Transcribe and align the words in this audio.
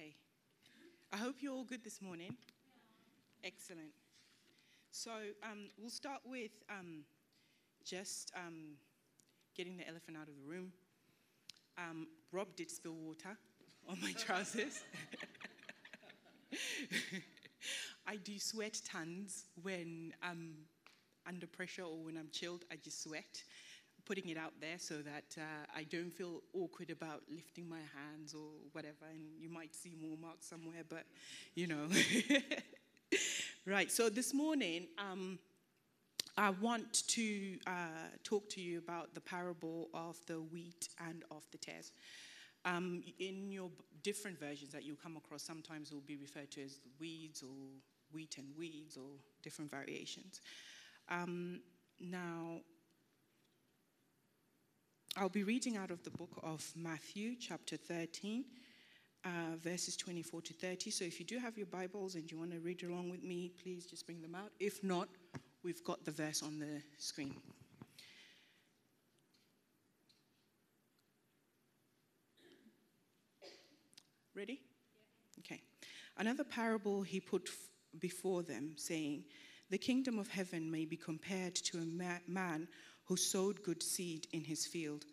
Okay. 0.00 0.14
I 1.12 1.16
hope 1.18 1.36
you're 1.40 1.52
all 1.52 1.64
good 1.64 1.84
this 1.84 2.00
morning. 2.00 2.34
Excellent. 3.44 3.90
So 4.92 5.10
um, 5.42 5.68
we'll 5.78 5.90
start 5.90 6.20
with 6.24 6.52
um, 6.70 7.00
just 7.84 8.32
um, 8.34 8.76
getting 9.54 9.76
the 9.76 9.86
elephant 9.86 10.16
out 10.16 10.28
of 10.28 10.34
the 10.36 10.50
room. 10.50 10.72
Um, 11.76 12.06
Rob 12.32 12.56
did 12.56 12.70
spill 12.70 12.94
water 12.94 13.36
on 13.88 14.00
my 14.00 14.12
trousers. 14.18 14.80
I 18.06 18.16
do 18.16 18.38
sweat 18.38 18.80
tons 18.86 19.44
when 19.62 20.14
I'm 20.22 20.54
under 21.26 21.46
pressure 21.46 21.82
or 21.82 22.02
when 22.02 22.16
I'm 22.16 22.30
chilled. 22.32 22.64
I 22.72 22.76
just 22.76 23.02
sweat 23.02 23.42
putting 24.10 24.28
it 24.28 24.36
out 24.36 24.54
there 24.60 24.76
so 24.76 24.96
that 24.96 25.36
uh, 25.38 25.42
I 25.72 25.84
don't 25.84 26.12
feel 26.12 26.42
awkward 26.52 26.90
about 26.90 27.22
lifting 27.32 27.68
my 27.68 27.78
hands 27.94 28.34
or 28.34 28.48
whatever. 28.72 29.06
And 29.08 29.20
you 29.38 29.48
might 29.48 29.72
see 29.72 29.94
more 30.02 30.16
marks 30.20 30.48
somewhere, 30.48 30.82
but 30.88 31.04
you 31.54 31.68
know. 31.68 31.86
right, 33.66 33.88
so 33.88 34.08
this 34.08 34.34
morning, 34.34 34.88
um, 34.98 35.38
I 36.36 36.50
want 36.50 37.06
to 37.06 37.56
uh, 37.68 38.08
talk 38.24 38.50
to 38.50 38.60
you 38.60 38.78
about 38.78 39.14
the 39.14 39.20
parable 39.20 39.90
of 39.94 40.18
the 40.26 40.40
wheat 40.40 40.88
and 41.08 41.22
of 41.30 41.44
the 41.52 41.58
tares. 41.58 41.92
Um, 42.64 43.04
in 43.20 43.52
your 43.52 43.70
different 44.02 44.40
versions 44.40 44.72
that 44.72 44.84
you 44.84 44.96
come 45.00 45.18
across, 45.18 45.44
sometimes 45.44 45.92
will 45.92 46.00
be 46.00 46.16
referred 46.16 46.50
to 46.50 46.64
as 46.64 46.80
weeds 46.98 47.44
or 47.44 47.54
wheat 48.12 48.38
and 48.38 48.48
weeds 48.58 48.96
or 48.96 49.20
different 49.44 49.70
variations. 49.70 50.40
Um, 51.08 51.60
now, 52.00 52.60
I'll 55.16 55.28
be 55.28 55.42
reading 55.42 55.76
out 55.76 55.90
of 55.90 56.02
the 56.04 56.10
book 56.10 56.38
of 56.44 56.64
Matthew, 56.76 57.34
chapter 57.34 57.76
13, 57.76 58.44
uh, 59.24 59.28
verses 59.60 59.96
24 59.96 60.40
to 60.42 60.54
30. 60.54 60.90
So 60.92 61.04
if 61.04 61.18
you 61.18 61.26
do 61.26 61.38
have 61.38 61.58
your 61.58 61.66
Bibles 61.66 62.14
and 62.14 62.30
you 62.30 62.38
want 62.38 62.52
to 62.52 62.60
read 62.60 62.84
along 62.84 63.10
with 63.10 63.24
me, 63.24 63.50
please 63.60 63.86
just 63.86 64.06
bring 64.06 64.22
them 64.22 64.36
out. 64.36 64.52
If 64.60 64.84
not, 64.84 65.08
we've 65.64 65.82
got 65.82 66.04
the 66.04 66.12
verse 66.12 66.44
on 66.44 66.60
the 66.60 66.80
screen. 66.96 67.34
Ready? 74.36 74.60
Okay. 75.40 75.60
Another 76.18 76.44
parable 76.44 77.02
he 77.02 77.18
put 77.18 77.48
f- 77.48 77.56
before 77.98 78.44
them, 78.44 78.74
saying, 78.76 79.24
The 79.70 79.78
kingdom 79.78 80.20
of 80.20 80.28
heaven 80.28 80.70
may 80.70 80.84
be 80.84 80.96
compared 80.96 81.56
to 81.56 81.78
a 81.78 81.84
ma- 81.84 82.24
man 82.28 82.68
who 83.10 83.16
sowed 83.16 83.60
good 83.64 83.82
seed 83.82 84.28
in 84.32 84.44
his 84.44 84.64
field. 84.64 85.04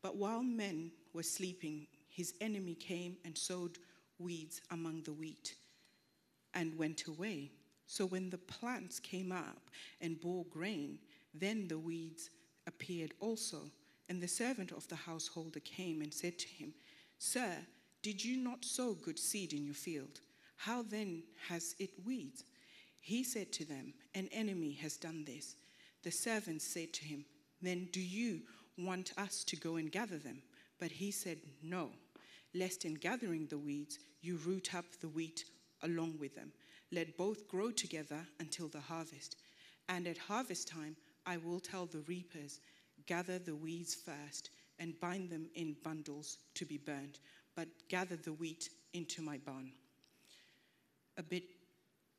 But 0.00 0.16
while 0.16 0.42
men 0.42 0.90
were 1.12 1.22
sleeping, 1.22 1.86
his 2.08 2.32
enemy 2.40 2.74
came 2.74 3.18
and 3.26 3.36
sowed 3.36 3.76
weeds 4.18 4.62
among 4.70 5.02
the 5.02 5.12
wheat 5.12 5.54
and 6.54 6.78
went 6.78 7.06
away. 7.08 7.50
So 7.86 8.06
when 8.06 8.30
the 8.30 8.38
plants 8.38 8.98
came 8.98 9.32
up 9.32 9.68
and 10.00 10.18
bore 10.18 10.46
grain, 10.46 10.98
then 11.34 11.68
the 11.68 11.78
weeds 11.78 12.30
appeared 12.66 13.12
also. 13.20 13.70
And 14.08 14.22
the 14.22 14.28
servant 14.28 14.72
of 14.72 14.88
the 14.88 14.96
householder 14.96 15.60
came 15.60 16.00
and 16.00 16.12
said 16.12 16.38
to 16.38 16.48
him, 16.48 16.72
Sir, 17.18 17.52
did 18.00 18.24
you 18.24 18.38
not 18.38 18.64
sow 18.64 18.94
good 18.94 19.18
seed 19.18 19.52
in 19.52 19.66
your 19.66 19.74
field? 19.74 20.20
How 20.56 20.82
then 20.84 21.22
has 21.50 21.74
it 21.78 21.90
weeds? 22.02 22.44
He 22.98 23.22
said 23.22 23.52
to 23.52 23.66
them, 23.66 23.92
An 24.14 24.30
enemy 24.32 24.72
has 24.80 24.96
done 24.96 25.26
this. 25.26 25.56
The 26.02 26.10
servants 26.10 26.66
said 26.66 26.94
to 26.94 27.04
him, 27.04 27.26
then 27.62 27.88
do 27.92 28.00
you 28.00 28.40
want 28.76 29.12
us 29.16 29.44
to 29.44 29.56
go 29.56 29.76
and 29.76 29.90
gather 29.90 30.18
them? 30.18 30.42
But 30.78 30.90
he 30.90 31.10
said, 31.10 31.38
No, 31.62 31.90
lest 32.54 32.84
in 32.84 32.94
gathering 32.94 33.46
the 33.46 33.58
weeds 33.58 33.98
you 34.20 34.36
root 34.38 34.74
up 34.74 34.84
the 35.00 35.08
wheat 35.08 35.44
along 35.82 36.18
with 36.18 36.34
them. 36.34 36.52
Let 36.90 37.16
both 37.16 37.48
grow 37.48 37.70
together 37.70 38.26
until 38.40 38.68
the 38.68 38.80
harvest. 38.80 39.36
And 39.88 40.06
at 40.06 40.18
harvest 40.18 40.68
time, 40.68 40.96
I 41.24 41.36
will 41.36 41.60
tell 41.60 41.86
the 41.86 42.00
reapers, 42.00 42.60
Gather 43.06 43.38
the 43.38 43.54
weeds 43.54 43.94
first 43.94 44.50
and 44.78 44.98
bind 45.00 45.30
them 45.30 45.48
in 45.54 45.76
bundles 45.84 46.38
to 46.54 46.64
be 46.64 46.78
burned, 46.78 47.18
but 47.54 47.68
gather 47.88 48.16
the 48.16 48.32
wheat 48.32 48.68
into 48.92 49.22
my 49.22 49.38
barn. 49.38 49.72
A 51.18 51.22
bit 51.22 51.44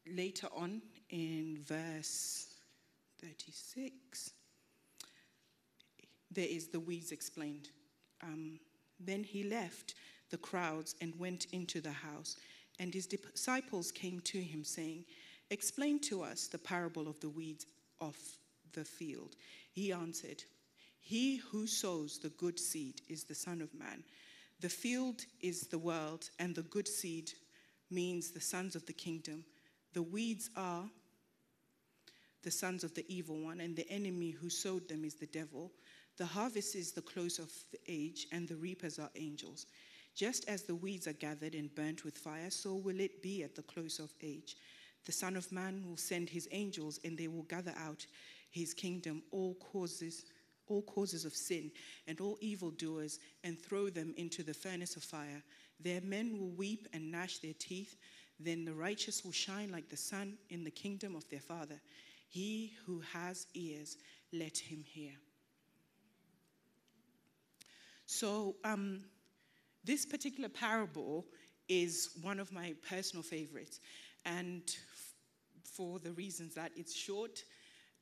later 0.08 0.48
on 0.56 0.82
in 1.10 1.60
verse 1.62 2.48
36 3.22 4.32
there 6.34 6.48
is 6.48 6.68
the 6.68 6.80
weeds 6.80 7.12
explained. 7.12 7.70
Um, 8.22 8.60
then 9.00 9.24
he 9.24 9.44
left 9.44 9.96
the 10.30 10.38
crowds 10.38 10.96
and 11.02 11.18
went 11.20 11.48
into 11.52 11.82
the 11.82 11.92
house. 11.92 12.38
And 12.80 12.94
his 12.94 13.08
disciples 13.08 13.92
came 13.92 14.20
to 14.22 14.42
him, 14.42 14.64
saying, 14.64 15.06
Explain 15.50 16.00
to 16.02 16.24
us 16.24 16.48
the 16.48 16.58
parable 16.58 17.08
of 17.08 17.20
the 17.20 17.30
weeds 17.30 17.66
of 18.02 18.18
the 18.74 18.84
field. 18.84 19.36
He 19.72 19.92
answered, 19.92 20.44
He 21.00 21.38
who 21.38 21.68
sows 21.68 22.18
the 22.18 22.30
good 22.30 22.60
seed 22.60 23.02
is 23.08 23.24
the 23.24 23.36
Son 23.36 23.62
of 23.62 23.74
Man. 23.74 24.04
The 24.60 24.70
field 24.70 25.26
is 25.42 25.68
the 25.68 25.78
world, 25.78 26.30
and 26.40 26.56
the 26.56 26.64
good 26.64 26.88
seed 26.88 27.32
means 27.92 28.32
the 28.32 28.42
sons 28.42 28.76
of 28.76 28.86
the 28.86 28.94
kingdom. 28.94 29.46
The 29.94 30.02
weeds 30.02 30.50
are 30.56 30.86
the 32.44 32.52
sons 32.52 32.84
of 32.84 32.94
the 32.94 33.06
evil 33.08 33.40
one, 33.40 33.60
and 33.60 33.76
the 33.76 33.90
enemy 33.90 34.32
who 34.32 34.50
sowed 34.50 34.88
them 34.88 35.06
is 35.06 35.16
the 35.16 35.28
devil. 35.28 35.72
The 36.18 36.26
harvest 36.26 36.76
is 36.76 36.92
the 36.92 37.02
close 37.02 37.40
of 37.40 37.52
the 37.72 37.80
age, 37.88 38.28
and 38.32 38.48
the 38.48 38.56
reapers 38.56 39.00
are 39.00 39.10
angels. 39.16 39.66
Just 40.16 40.48
as 40.48 40.64
the 40.64 40.76
weeds 40.76 41.08
are 41.08 41.14
gathered 41.14 41.56
and 41.56 41.74
burnt 41.74 42.06
with 42.06 42.18
fire, 42.18 42.52
so 42.52 42.76
will 42.76 43.00
it 43.00 43.24
be 43.24 43.42
at 43.44 43.56
the 43.56 43.64
close 43.64 44.00
of 44.00 44.14
age. 44.22 44.58
The 45.06 45.12
Son 45.12 45.36
of 45.36 45.52
Man 45.52 45.84
will 45.88 45.98
send 45.98 46.30
his 46.30 46.48
angels, 46.52 47.00
and 47.04 47.18
they 47.18 47.28
will 47.28 47.44
gather 47.44 47.74
out 47.78 48.06
his 48.52 48.74
kingdom 48.76 49.24
all 49.32 49.56
causes, 49.56 50.26
all 50.68 50.84
causes 50.84 51.26
of 51.26 51.34
sin 51.34 51.72
and 52.08 52.22
all 52.22 52.38
evildoers, 52.42 53.20
and 53.44 53.60
throw 53.60 53.90
them 53.90 54.14
into 54.16 54.44
the 54.44 54.54
furnace 54.54 54.96
of 54.96 55.04
fire. 55.04 55.42
Their 55.80 56.02
men 56.02 56.38
will 56.38 56.52
weep 56.52 56.88
and 56.94 57.12
gnash 57.12 57.40
their 57.40 57.56
teeth. 57.58 57.98
Then 58.40 58.66
the 58.66 58.74
righteous 58.74 59.26
will 59.26 59.32
shine 59.32 59.72
like 59.72 59.90
the 59.90 59.98
sun 59.98 60.38
in 60.50 60.64
the 60.64 60.72
kingdom 60.72 61.16
of 61.16 61.28
their 61.30 61.40
Father. 61.40 61.82
He 62.30 62.74
who 62.86 63.02
has 63.12 63.48
ears, 63.56 63.98
let 64.32 64.58
him 64.58 64.84
hear. 64.86 65.14
So, 68.06 68.56
um, 68.64 69.04
this 69.84 70.06
particular 70.06 70.50
parable 70.50 71.26
is 71.68 72.10
one 72.22 72.40
of 72.40 72.52
my 72.52 72.74
personal 72.90 73.24
favorites. 73.24 73.80
And 74.26 74.64
f- 74.66 75.14
for 75.64 76.00
the 76.00 76.12
reasons 76.12 76.56
that 76.56 76.72
it's 76.76 76.96
short, 76.96 77.44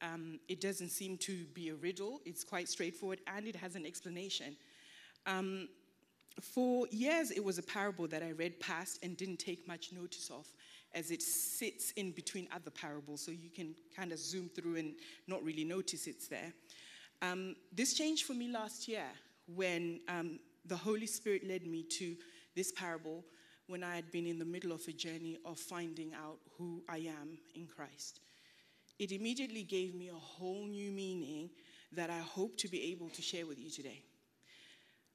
um, 0.01 0.39
it 0.47 0.61
doesn't 0.61 0.89
seem 0.89 1.17
to 1.19 1.45
be 1.53 1.69
a 1.69 1.75
riddle, 1.75 2.21
it's 2.25 2.43
quite 2.43 2.67
straightforward, 2.67 3.19
and 3.27 3.47
it 3.47 3.55
has 3.55 3.75
an 3.75 3.85
explanation. 3.85 4.55
Um, 5.25 5.69
for 6.39 6.87
years, 6.91 7.31
it 7.31 7.43
was 7.43 7.57
a 7.57 7.63
parable 7.63 8.07
that 8.07 8.23
I 8.23 8.31
read 8.31 8.59
past 8.59 8.99
and 9.03 9.17
didn't 9.17 9.37
take 9.37 9.67
much 9.67 9.91
notice 9.91 10.29
of 10.31 10.47
as 10.93 11.11
it 11.11 11.21
sits 11.21 11.91
in 11.91 12.11
between 12.11 12.47
other 12.53 12.71
parables, 12.71 13.21
so 13.21 13.31
you 13.31 13.49
can 13.49 13.75
kind 13.95 14.11
of 14.11 14.19
zoom 14.19 14.49
through 14.49 14.77
and 14.77 14.93
not 15.27 15.43
really 15.43 15.63
notice 15.63 16.07
it's 16.07 16.27
there. 16.27 16.51
Um, 17.21 17.55
this 17.71 17.93
changed 17.93 18.25
for 18.25 18.33
me 18.33 18.51
last 18.51 18.87
year 18.87 19.05
when 19.47 19.99
um, 20.07 20.39
the 20.65 20.75
Holy 20.75 21.07
Spirit 21.07 21.47
led 21.47 21.65
me 21.65 21.83
to 21.83 22.15
this 22.55 22.71
parable 22.71 23.23
when 23.67 23.83
I 23.83 23.95
had 23.95 24.11
been 24.11 24.27
in 24.27 24.37
the 24.37 24.45
middle 24.45 24.71
of 24.71 24.81
a 24.87 24.91
journey 24.91 25.37
of 25.45 25.59
finding 25.59 26.13
out 26.13 26.39
who 26.57 26.83
I 26.89 26.97
am 26.97 27.37
in 27.55 27.67
Christ. 27.67 28.19
It 28.99 29.11
immediately 29.11 29.63
gave 29.63 29.95
me 29.95 30.09
a 30.09 30.13
whole 30.13 30.65
new 30.65 30.91
meaning 30.91 31.49
that 31.93 32.09
I 32.09 32.19
hope 32.19 32.57
to 32.57 32.67
be 32.67 32.91
able 32.91 33.09
to 33.09 33.21
share 33.21 33.45
with 33.45 33.59
you 33.59 33.69
today. 33.69 34.03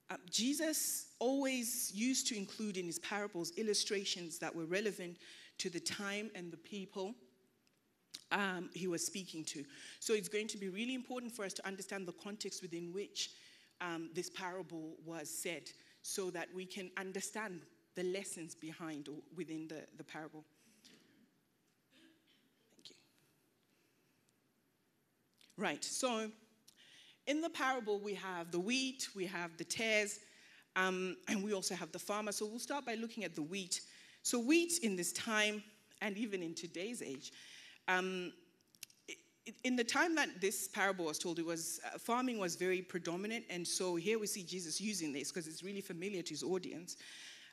Uh, 0.09 0.17
Jesus 0.31 1.09
always 1.19 1.93
used 1.95 2.27
to 2.29 2.37
include 2.37 2.77
in 2.77 2.87
his 2.87 2.99
parables 3.01 3.53
illustrations 3.57 4.39
that 4.39 4.55
were 4.55 4.65
relevant 4.65 5.19
to 5.59 5.69
the 5.69 5.81
time 5.81 6.31
and 6.35 6.53
the 6.53 6.57
people 6.57 7.15
um, 8.33 8.71
he 8.73 8.87
was 8.87 9.05
speaking 9.05 9.45
to. 9.45 9.65
So 10.01 10.15
it's 10.15 10.29
going 10.29 10.49
to 10.49 10.59
be 10.59 10.69
really 10.69 10.95
important 10.95 11.33
for 11.33 11.45
us 11.45 11.53
to 11.55 11.67
understand 11.67 12.07
the 12.07 12.13
context 12.13 12.63
within 12.63 12.93
which 12.93 13.31
um, 13.81 14.11
this 14.15 14.31
parable 14.31 14.97
was 15.05 15.29
said 15.29 15.71
so 16.03 16.31
that 16.31 16.49
we 16.55 16.65
can 16.65 16.91
understand 16.97 17.61
the 17.95 18.05
lessons 18.05 18.55
behind 18.55 19.09
or 19.09 19.17
within 19.37 19.67
the, 19.69 19.83
the 19.97 20.05
parable. 20.05 20.45
Thank 22.77 22.91
you. 22.91 22.97
Right, 25.57 25.85
so 25.85 26.31
in 27.27 27.41
the 27.41 27.51
parable, 27.51 27.99
we 27.99 28.15
have 28.15 28.53
the 28.53 28.61
wheat, 28.61 29.09
we 29.17 29.27
have 29.27 29.57
the 29.57 29.65
tares, 29.65 30.21
um, 30.77 31.17
and 31.29 31.43
we 31.43 31.53
also 31.53 31.75
have 31.75 31.91
the 31.91 31.99
farmer. 31.99 32.31
So 32.31 32.47
we'll 32.47 32.61
start 32.61 32.87
by 32.87 32.95
looking 32.95 33.25
at 33.25 33.35
the 33.35 33.43
wheat. 33.43 33.81
So, 34.23 34.39
wheat 34.39 34.79
in 34.83 34.97
this 34.97 35.13
time, 35.13 35.63
and 36.03 36.17
even 36.17 36.43
in 36.43 36.55
today's 36.55 37.03
age, 37.03 37.33
um, 37.89 38.33
in 39.65 39.77
the 39.77 39.85
time 39.85 40.15
that 40.17 40.41
this 40.41 40.69
parable 40.69 41.07
was 41.07 41.19
told, 41.19 41.39
it 41.39 41.47
was 41.47 41.81
uh, 41.87 41.99
farming 41.99 42.39
was 42.39 42.57
very 42.57 42.83
predominant, 42.83 43.45
and 43.51 43.67
so 43.67 43.97
here 43.97 44.19
we 44.19 44.27
see 44.27 44.43
Jesus 44.43 44.81
using 44.81 45.13
this 45.13 45.31
because 45.31 45.47
it's 45.47 45.63
really 45.63 45.81
familiar 45.81 46.23
to 46.23 46.31
his 46.31 46.43
audience. 46.43 46.97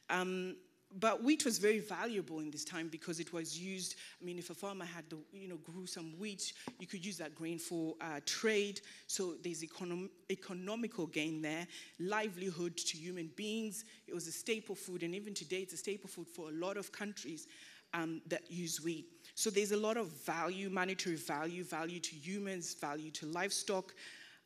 Um, 0.09 0.55
but 0.99 1.23
wheat 1.23 1.43
was 1.43 1.57
very 1.57 1.79
valuable 1.79 2.39
in 2.39 2.51
this 2.51 2.63
time 2.63 2.87
because 2.87 3.19
it 3.19 3.33
was 3.33 3.57
used. 3.57 3.95
I 4.21 4.25
mean, 4.25 4.37
if 4.37 4.51
a 4.51 4.53
farmer 4.53 4.85
had 4.85 5.09
the, 5.09 5.17
you 5.31 5.47
know, 5.47 5.57
grew 5.57 5.87
some 5.87 6.13
wheat, 6.19 6.53
you 6.79 6.85
could 6.85 7.03
use 7.03 7.17
that 7.17 7.33
grain 7.33 7.57
for 7.57 7.95
uh, 7.99 8.19
trade. 8.25 8.79
So 9.07 9.33
there's 9.43 9.63
econom- 9.63 10.09
economical 10.29 11.07
gain 11.07 11.41
there, 11.41 11.67
livelihood 11.99 12.77
to 12.77 12.97
human 12.97 13.31
beings. 13.35 13.85
It 14.07 14.13
was 14.13 14.27
a 14.27 14.31
staple 14.31 14.75
food, 14.75 15.01
and 15.01 15.15
even 15.15 15.33
today, 15.33 15.61
it's 15.61 15.73
a 15.73 15.77
staple 15.77 16.09
food 16.09 16.27
for 16.27 16.49
a 16.49 16.53
lot 16.53 16.77
of 16.77 16.91
countries 16.91 17.47
um, 17.93 18.21
that 18.27 18.51
use 18.51 18.81
wheat. 18.81 19.05
So 19.35 19.49
there's 19.49 19.71
a 19.71 19.77
lot 19.77 19.97
of 19.97 20.07
value, 20.07 20.69
monetary 20.69 21.15
value, 21.15 21.63
value 21.63 21.99
to 21.99 22.15
humans, 22.15 22.75
value 22.75 23.11
to 23.11 23.25
livestock, 23.25 23.93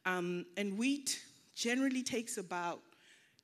um, 0.05 0.45
and 0.55 0.77
wheat 0.77 1.21
generally 1.55 2.03
takes 2.03 2.37
about 2.37 2.79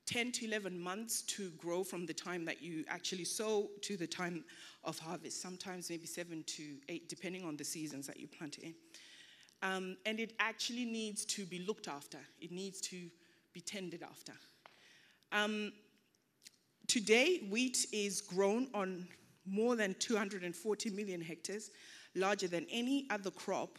10 0.06 0.32
to 0.32 0.46
11 0.46 0.78
months 0.78 1.22
to 1.22 1.50
grow 1.50 1.82
from 1.82 2.06
the 2.06 2.14
time 2.14 2.44
that 2.44 2.62
you 2.62 2.84
actually 2.88 3.24
sow 3.24 3.68
to 3.82 3.96
the 3.96 4.06
time 4.06 4.44
of 4.84 4.98
harvest, 4.98 5.40
sometimes 5.40 5.90
maybe 5.90 6.06
seven 6.06 6.42
to 6.46 6.62
eight, 6.88 7.08
depending 7.08 7.44
on 7.44 7.56
the 7.56 7.64
seasons 7.64 8.06
that 8.06 8.18
you 8.18 8.26
plant 8.26 8.58
it 8.58 8.64
in. 8.64 8.74
Um, 9.62 9.96
and 10.04 10.20
it 10.20 10.34
actually 10.40 10.84
needs 10.84 11.24
to 11.26 11.46
be 11.46 11.60
looked 11.60 11.88
after, 11.88 12.18
it 12.40 12.52
needs 12.52 12.80
to 12.82 13.08
be 13.52 13.60
tended 13.60 14.02
after. 14.02 14.32
Um, 15.32 15.72
today, 16.86 17.46
wheat 17.50 17.86
is 17.92 18.20
grown 18.20 18.68
on 18.74 19.06
more 19.46 19.76
than 19.76 19.94
240 19.98 20.90
million 20.90 21.20
hectares, 21.20 21.70
larger 22.14 22.48
than 22.48 22.66
any 22.70 23.06
other 23.10 23.30
crop, 23.30 23.78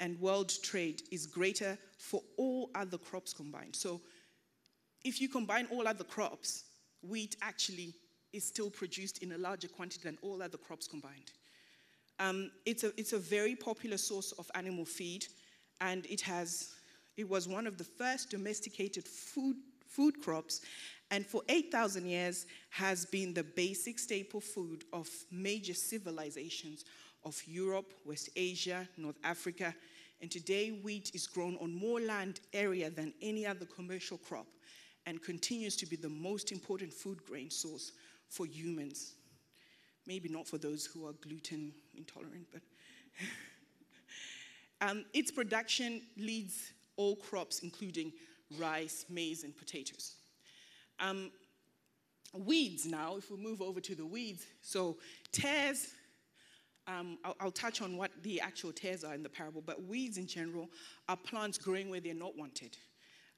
and 0.00 0.18
world 0.20 0.52
trade 0.62 1.02
is 1.10 1.26
greater 1.26 1.76
for 1.98 2.22
all 2.36 2.70
other 2.74 2.96
crops 2.96 3.32
combined. 3.32 3.76
So 3.76 4.00
if 5.04 5.20
you 5.20 5.28
combine 5.28 5.66
all 5.70 5.86
other 5.86 6.04
crops, 6.04 6.64
wheat 7.02 7.36
actually 7.42 7.94
is 8.32 8.44
still 8.44 8.70
produced 8.70 9.22
in 9.22 9.32
a 9.32 9.38
larger 9.38 9.68
quantity 9.68 10.02
than 10.04 10.18
all 10.22 10.42
other 10.42 10.58
crops 10.58 10.86
combined. 10.86 11.32
Um, 12.18 12.50
it's, 12.66 12.84
a, 12.84 12.92
it's 12.98 13.12
a 13.12 13.18
very 13.18 13.56
popular 13.56 13.96
source 13.96 14.32
of 14.32 14.50
animal 14.54 14.84
feed, 14.84 15.26
and 15.80 16.06
it, 16.06 16.20
has, 16.20 16.74
it 17.16 17.28
was 17.28 17.48
one 17.48 17.66
of 17.66 17.78
the 17.78 17.84
first 17.84 18.30
domesticated 18.30 19.08
food, 19.08 19.56
food 19.90 20.20
crops, 20.22 20.60
and 21.10 21.26
for 21.26 21.42
8,000 21.48 22.06
years 22.06 22.46
has 22.70 23.04
been 23.04 23.34
the 23.34 23.42
basic 23.42 23.98
staple 23.98 24.40
food 24.40 24.84
of 24.92 25.08
major 25.30 25.74
civilizations 25.74 26.84
of 27.24 27.40
Europe, 27.46 27.92
West 28.04 28.30
Asia, 28.36 28.88
North 28.96 29.18
Africa, 29.24 29.74
and 30.20 30.30
today 30.30 30.70
wheat 30.70 31.10
is 31.14 31.26
grown 31.26 31.56
on 31.60 31.74
more 31.74 32.00
land 32.00 32.40
area 32.52 32.90
than 32.90 33.12
any 33.20 33.46
other 33.46 33.66
commercial 33.66 34.18
crop 34.18 34.46
and 35.06 35.22
continues 35.22 35.76
to 35.76 35.86
be 35.86 35.96
the 35.96 36.08
most 36.08 36.52
important 36.52 36.92
food 36.92 37.24
grain 37.26 37.50
source 37.50 37.92
for 38.28 38.46
humans. 38.46 39.14
Maybe 40.06 40.28
not 40.28 40.46
for 40.46 40.58
those 40.58 40.86
who 40.86 41.06
are 41.06 41.12
gluten 41.12 41.72
intolerant, 41.96 42.46
but 42.52 42.62
um, 44.88 45.04
its 45.12 45.30
production 45.30 46.02
leads 46.16 46.72
all 46.96 47.16
crops, 47.16 47.60
including 47.60 48.12
rice, 48.58 49.04
maize, 49.08 49.44
and 49.44 49.56
potatoes. 49.56 50.16
Um, 50.98 51.30
weeds 52.34 52.86
now, 52.86 53.16
if 53.16 53.30
we 53.30 53.36
move 53.36 53.62
over 53.62 53.80
to 53.80 53.94
the 53.94 54.06
weeds, 54.06 54.46
so 54.60 54.98
tares, 55.32 55.88
um, 56.86 57.18
I'll, 57.24 57.36
I'll, 57.40 57.50
touch 57.50 57.82
on 57.82 57.96
what 57.96 58.10
the 58.22 58.40
actual 58.40 58.72
tares 58.72 59.04
are 59.04 59.14
in 59.14 59.22
the 59.22 59.28
parable, 59.28 59.62
but 59.64 59.82
weeds 59.84 60.18
in 60.18 60.26
general 60.26 60.68
are 61.08 61.16
plants 61.16 61.58
growing 61.58 61.88
where 61.88 62.00
they're 62.00 62.14
not 62.14 62.36
wanted 62.36 62.76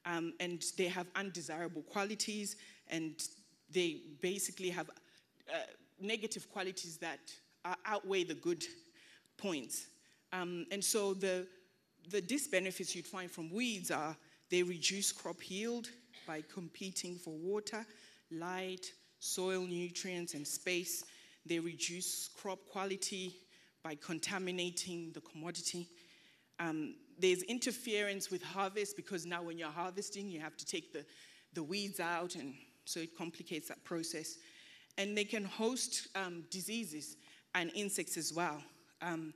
um, 0.04 0.34
and 0.40 0.62
they 0.76 0.86
have 0.88 1.06
undesirable 1.14 1.82
qualities, 1.82 2.56
and 2.88 3.22
they 3.70 4.00
basically 4.20 4.70
have 4.70 4.90
uh, 5.48 5.58
negative 6.00 6.50
qualities 6.50 6.98
that 6.98 7.20
outweigh 7.86 8.24
the 8.24 8.34
good 8.34 8.64
points. 9.36 9.86
Um, 10.32 10.66
and 10.72 10.82
so 10.82 11.14
the, 11.14 11.46
the 12.10 12.20
disbenefits 12.20 12.94
you'd 12.94 13.06
find 13.06 13.30
from 13.30 13.52
weeds 13.52 13.90
are 13.90 14.16
they 14.52 14.62
reduce 14.62 15.12
crop 15.12 15.50
yield 15.50 15.88
by 16.26 16.44
competing 16.52 17.16
for 17.16 17.32
water, 17.32 17.86
light, 18.30 18.92
soil 19.18 19.62
nutrients, 19.62 20.34
and 20.34 20.46
space. 20.46 21.06
They 21.46 21.58
reduce 21.58 22.28
crop 22.28 22.58
quality 22.70 23.34
by 23.82 23.94
contaminating 23.94 25.10
the 25.14 25.22
commodity. 25.22 25.88
Um, 26.60 26.96
there's 27.18 27.42
interference 27.44 28.30
with 28.30 28.42
harvest 28.42 28.94
because 28.94 29.24
now 29.24 29.42
when 29.42 29.56
you're 29.56 29.70
harvesting, 29.70 30.28
you 30.28 30.40
have 30.40 30.58
to 30.58 30.66
take 30.66 30.92
the, 30.92 31.06
the 31.54 31.62
weeds 31.62 31.98
out, 31.98 32.34
and 32.34 32.52
so 32.84 33.00
it 33.00 33.16
complicates 33.16 33.68
that 33.68 33.82
process. 33.84 34.36
And 34.98 35.16
they 35.16 35.24
can 35.24 35.44
host 35.44 36.08
um, 36.14 36.44
diseases 36.50 37.16
and 37.54 37.70
insects 37.74 38.18
as 38.18 38.34
well. 38.34 38.62
Um, 39.00 39.32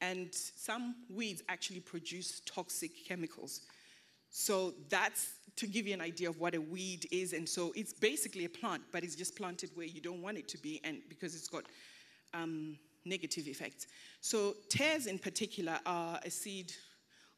and 0.00 0.32
some 0.32 0.94
weeds 1.10 1.42
actually 1.48 1.80
produce 1.80 2.42
toxic 2.46 2.92
chemicals. 3.08 3.62
So 4.32 4.72
that's 4.88 5.34
to 5.56 5.66
give 5.66 5.86
you 5.86 5.92
an 5.92 6.00
idea 6.00 6.28
of 6.28 6.40
what 6.40 6.54
a 6.54 6.60
weed 6.60 7.06
is. 7.12 7.34
And 7.34 7.46
so 7.46 7.72
it's 7.76 7.92
basically 7.92 8.46
a 8.46 8.48
plant, 8.48 8.82
but 8.90 9.04
it's 9.04 9.14
just 9.14 9.36
planted 9.36 9.70
where 9.74 9.86
you 9.86 10.00
don't 10.00 10.22
want 10.22 10.38
it 10.38 10.48
to 10.48 10.58
be, 10.58 10.80
and 10.82 11.02
because 11.08 11.34
it's 11.34 11.48
got 11.48 11.64
um, 12.32 12.78
negative 13.04 13.46
effects. 13.46 13.86
So 14.22 14.56
tares, 14.70 15.06
in 15.06 15.18
particular, 15.18 15.78
are 15.84 16.18
a 16.24 16.30
seed 16.30 16.72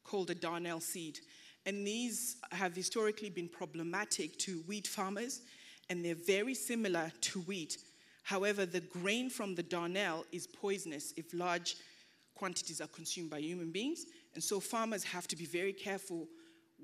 called 0.05 0.31
a 0.31 0.35
darnel 0.37 0.81
seed. 0.81 1.19
And 1.67 1.85
these 1.85 2.37
have 2.53 2.77
historically 2.77 3.31
been 3.31 3.49
problematic 3.49 4.39
to 4.41 4.63
wheat 4.69 4.87
farmers, 4.87 5.43
and 5.91 6.05
they're 6.05 6.15
very 6.15 6.55
similar 6.55 7.11
to 7.23 7.41
wheat. 7.41 7.79
However, 8.23 8.67
the 8.67 8.81
grain 8.81 9.31
from 9.31 9.57
the 9.57 9.65
darnel 9.65 10.25
is 10.31 10.47
poisonous 10.47 11.13
if 11.17 11.35
large 11.35 11.77
quantities 12.35 12.81
are 12.81 12.87
consumed 12.89 13.31
by 13.31 13.41
human 13.41 13.73
beings. 13.73 14.07
And 14.35 14.43
so 14.43 14.61
farmers 14.61 15.03
have 15.05 15.27
to 15.29 15.37
be 15.37 15.45
very 15.45 15.73
careful 15.73 16.29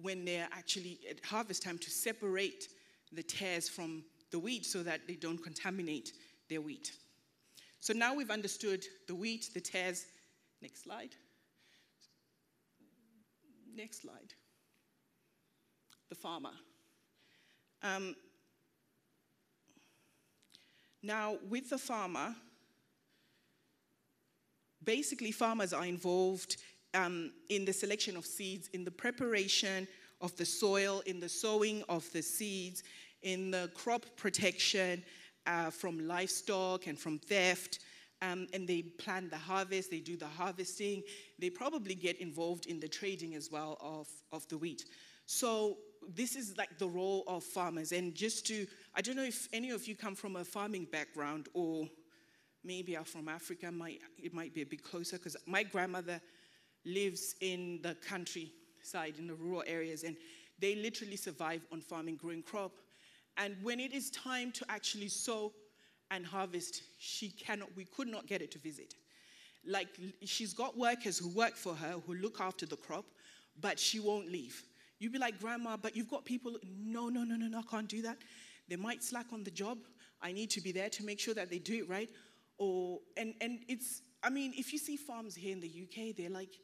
when 0.03 0.25
they're 0.25 0.49
actually 0.53 0.99
at 1.09 1.25
harvest 1.25 1.63
time 1.63 1.79
to 1.79 1.91
separate 1.91 2.69
the 3.13 3.23
tares 3.23 3.69
from 3.69 4.05
the 4.31 4.39
wheat 4.39 4.65
so 4.65 4.83
that 4.83 5.07
they 5.07 5.15
don't 5.15 5.43
contaminate 5.43 6.13
their 6.49 6.61
wheat. 6.61 6.93
So 7.81 7.93
now 7.93 8.15
we've 8.15 8.31
understood 8.31 8.85
the 9.09 9.15
wheat, 9.15 9.51
the 9.55 9.61
tares. 9.61 10.07
Next 10.61 10.85
slide. 10.85 11.15
Next 13.75 14.03
slide. 14.03 14.35
The 16.09 16.15
farmer. 16.15 16.53
Um, 17.83 18.15
now, 21.03 21.39
with 21.49 21.71
the 21.71 21.79
farmer, 21.79 22.35
basically, 24.85 25.33
farmers 25.33 25.73
are 25.73 25.87
involved 25.87 26.59
um, 26.93 27.33
in 27.49 27.65
the 27.65 27.73
selection 27.73 28.17
of 28.17 28.27
seeds, 28.27 28.69
in 28.75 28.85
the 28.85 28.91
preparation 28.91 29.89
of 30.21 30.37
the 30.37 30.45
soil, 30.45 31.03
in 31.07 31.21
the 31.21 31.29
sowing 31.29 31.83
of 31.89 32.11
the 32.13 32.23
seeds, 32.23 32.83
in 33.23 33.51
the 33.51 33.71
crop 33.75 34.05
protection 34.17 35.03
uh, 35.47 35.71
from 35.71 36.07
livestock 36.07 36.87
and 36.87 36.99
from 36.99 37.19
theft 37.19 37.81
um, 38.23 38.47
and 38.53 38.69
they 38.69 38.83
plan 38.83 39.29
the 39.31 39.39
harvest, 39.39 39.91
they 39.91 40.01
do 40.01 40.17
the 40.17 40.27
harvesting, 40.27 41.03
they 41.39 41.51
probably 41.51 41.95
get 41.95 42.21
involved 42.21 42.67
in 42.67 42.79
the 42.79 42.89
trading 42.89 43.35
as 43.35 43.51
well 43.51 43.79
of, 43.81 44.09
of 44.33 44.47
the 44.49 44.59
wheat. 44.59 44.85
So 45.27 45.79
this 46.09 46.37
is 46.37 46.57
like 46.59 46.79
the 46.79 46.89
role 46.89 47.25
of 47.27 47.43
farmers. 47.45 47.93
And 47.93 48.15
just 48.15 48.47
to, 48.49 48.67
I 48.95 49.01
don't 49.01 49.17
know 49.17 49.25
if 49.25 49.49
any 49.53 49.71
of 49.71 49.87
you 49.87 49.97
come 49.97 50.15
from 50.15 50.37
a 50.37 50.45
farming 50.45 50.87
background 50.93 51.49
or 51.55 51.89
maybe 52.63 52.97
are 52.97 53.05
from 53.05 53.29
Africa, 53.29 53.71
might, 53.73 54.01
it 54.19 54.35
might 54.35 54.55
be 54.55 54.63
a 54.63 54.67
bit 54.67 54.83
closer 54.83 55.17
because 55.17 55.37
my 55.47 55.63
grandmother 55.63 56.21
lives 56.85 57.37
in 57.41 57.81
the 57.83 57.95
countryside, 58.81 59.15
in 59.19 59.27
the 59.27 59.35
rural 59.35 59.63
areas, 59.67 60.05
and 60.05 60.17
they 60.59 60.75
literally 60.75 61.17
survive 61.17 61.63
on 61.73 61.81
farming, 61.81 62.17
growing 62.17 62.43
crop. 62.43 62.73
And 63.37 63.57
when 63.63 63.81
it 63.81 63.93
is 63.93 64.11
time 64.11 64.53
to 64.53 64.65
actually 64.69 65.09
sow, 65.09 65.53
and 66.13 66.27
harvest, 66.27 66.83
she 66.99 67.29
cannot, 67.31 67.69
we 67.77 67.85
could 67.85 68.09
not 68.09 68.27
get 68.27 68.41
her 68.41 68.47
to 68.49 68.59
visit. 68.59 68.95
Like, 69.65 69.87
she's 70.25 70.53
got 70.53 70.77
workers 70.77 71.19
who 71.19 71.29
work 71.29 71.55
for 71.55 71.73
her, 71.73 71.95
who 72.05 72.15
look 72.15 72.41
after 72.41 72.67
the 72.67 72.77
crop, 72.77 73.05
but 73.61 73.79
she 73.79 74.01
won't 74.01 74.29
leave. 74.29 74.65
You'd 74.99 75.13
be 75.13 75.21
like, 75.21 75.39
Grandma, 75.39 75.77
but 75.77 75.95
you've 75.97 76.11
got 76.11 76.25
people. 76.25 76.57
No, 76.83 77.09
no, 77.09 77.23
no, 77.23 77.37
no, 77.37 77.47
no, 77.47 77.59
I 77.61 77.63
can't 77.71 77.89
do 77.89 78.03
that. 78.03 78.17
They 78.69 78.75
might 78.75 79.05
slack 79.05 79.27
on 79.33 79.45
the 79.45 79.53
job. 79.53 79.79
I 80.21 80.33
need 80.33 80.51
to 80.51 80.61
be 80.61 80.73
there 80.73 80.89
to 80.91 81.05
make 81.05 81.21
sure 81.21 81.35
that 81.35 81.49
they 81.49 81.59
do 81.59 81.75
it 81.75 81.89
right. 81.89 82.11
Or, 82.59 82.99
and, 83.17 83.35
and 83.41 83.61
it's, 83.69 84.03
I 84.23 84.31
mean, 84.31 84.53
if 84.57 84.73
you 84.73 84.81
see 84.81 84.97
farms 84.97 85.37
here 85.37 85.53
in 85.53 85.61
the 85.61 85.69
UK, 85.69 86.17
they're 86.17 86.29
like, 86.29 86.59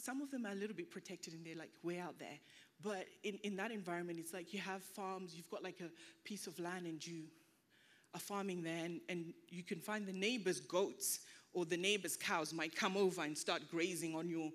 some 0.00 0.20
of 0.20 0.30
them 0.30 0.46
are 0.46 0.52
a 0.52 0.54
little 0.54 0.76
bit 0.76 0.90
protected 0.90 1.34
and 1.34 1.44
they're 1.44 1.56
like 1.56 1.70
way 1.82 1.98
out 1.98 2.18
there. 2.18 2.38
But 2.82 3.06
in, 3.22 3.38
in 3.42 3.56
that 3.56 3.70
environment, 3.70 4.18
it's 4.18 4.32
like 4.32 4.52
you 4.54 4.60
have 4.60 4.82
farms, 4.82 5.34
you've 5.34 5.50
got 5.50 5.62
like 5.62 5.80
a 5.80 5.90
piece 6.24 6.46
of 6.46 6.58
land 6.58 6.86
and 6.86 7.04
you 7.06 7.24
are 8.14 8.20
farming 8.20 8.62
there, 8.62 8.84
and, 8.84 9.00
and 9.08 9.32
you 9.50 9.62
can 9.62 9.78
find 9.78 10.06
the 10.06 10.12
neighbor's 10.12 10.60
goats 10.60 11.20
or 11.52 11.64
the 11.64 11.76
neighbor's 11.76 12.16
cows 12.16 12.52
might 12.52 12.74
come 12.74 12.96
over 12.96 13.22
and 13.22 13.36
start 13.36 13.62
grazing 13.70 14.14
on 14.14 14.28
your, 14.28 14.50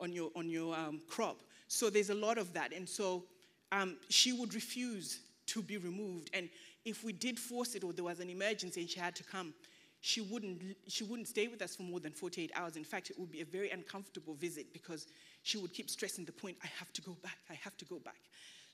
on 0.00 0.12
your, 0.12 0.30
on 0.34 0.48
your 0.48 0.76
um, 0.76 1.00
crop. 1.08 1.36
So 1.68 1.90
there's 1.90 2.10
a 2.10 2.14
lot 2.14 2.38
of 2.38 2.52
that. 2.54 2.72
And 2.72 2.88
so 2.88 3.24
um, 3.70 3.96
she 4.08 4.32
would 4.32 4.54
refuse 4.54 5.20
to 5.46 5.62
be 5.62 5.76
removed. 5.76 6.30
And 6.32 6.48
if 6.84 7.04
we 7.04 7.12
did 7.12 7.38
force 7.38 7.74
it 7.74 7.84
or 7.84 7.92
there 7.92 8.04
was 8.04 8.20
an 8.20 8.30
emergency 8.30 8.80
and 8.80 8.90
she 8.90 8.98
had 8.98 9.14
to 9.16 9.24
come, 9.24 9.54
she 10.00 10.20
wouldn't, 10.20 10.62
she 10.86 11.04
wouldn't 11.04 11.28
stay 11.28 11.48
with 11.48 11.60
us 11.60 11.76
for 11.76 11.82
more 11.82 12.00
than 12.00 12.12
48 12.12 12.52
hours. 12.54 12.76
In 12.76 12.84
fact, 12.84 13.10
it 13.10 13.18
would 13.18 13.32
be 13.32 13.40
a 13.40 13.44
very 13.44 13.70
uncomfortable 13.70 14.34
visit 14.34 14.72
because 14.72 15.06
she 15.42 15.58
would 15.58 15.72
keep 15.72 15.90
stressing 15.90 16.24
the 16.24 16.32
point, 16.32 16.56
I 16.62 16.68
have 16.78 16.92
to 16.92 17.02
go 17.02 17.16
back, 17.22 17.38
I 17.50 17.54
have 17.54 17.76
to 17.78 17.84
go 17.84 17.98
back. 17.98 18.20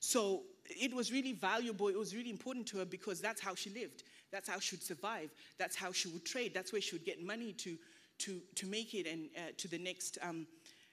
So 0.00 0.42
it 0.68 0.92
was 0.92 1.10
really 1.10 1.32
valuable, 1.32 1.88
it 1.88 1.98
was 1.98 2.14
really 2.14 2.28
important 2.28 2.66
to 2.68 2.78
her 2.78 2.84
because 2.84 3.20
that's 3.20 3.40
how 3.40 3.54
she 3.54 3.70
lived. 3.70 4.02
That's 4.30 4.48
how 4.48 4.58
she 4.58 4.76
would 4.76 4.82
survive. 4.82 5.30
That's 5.58 5.76
how 5.76 5.92
she 5.92 6.08
would 6.08 6.26
trade. 6.26 6.52
That's 6.52 6.72
where 6.72 6.82
she 6.82 6.94
would 6.94 7.06
get 7.06 7.24
money 7.24 7.52
to, 7.54 7.78
to, 8.18 8.40
to 8.56 8.66
make 8.66 8.92
it 8.92 9.06
and 9.06 9.28
uh, 9.36 9.52
to 9.56 9.68
the 9.68 9.78
next 9.78 10.18
um, 10.20 10.46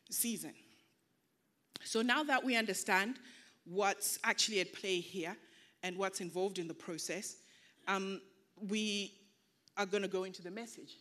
season. 0.10 0.54
So 1.84 2.02
now 2.02 2.24
that 2.24 2.44
we 2.44 2.56
understand 2.56 3.16
what's 3.66 4.20
actually 4.24 4.62
at 4.62 4.72
play 4.74 5.00
here 5.00 5.36
and 5.84 5.98
what's 5.98 6.22
involved 6.22 6.60
in 6.60 6.68
the 6.68 6.74
process, 6.74 7.38
um, 7.88 8.22
we 8.70 9.14
are 9.78 9.86
going 9.86 10.04
to 10.04 10.10
go 10.10 10.24
into 10.24 10.42
the 10.42 10.52
message. 10.52 10.98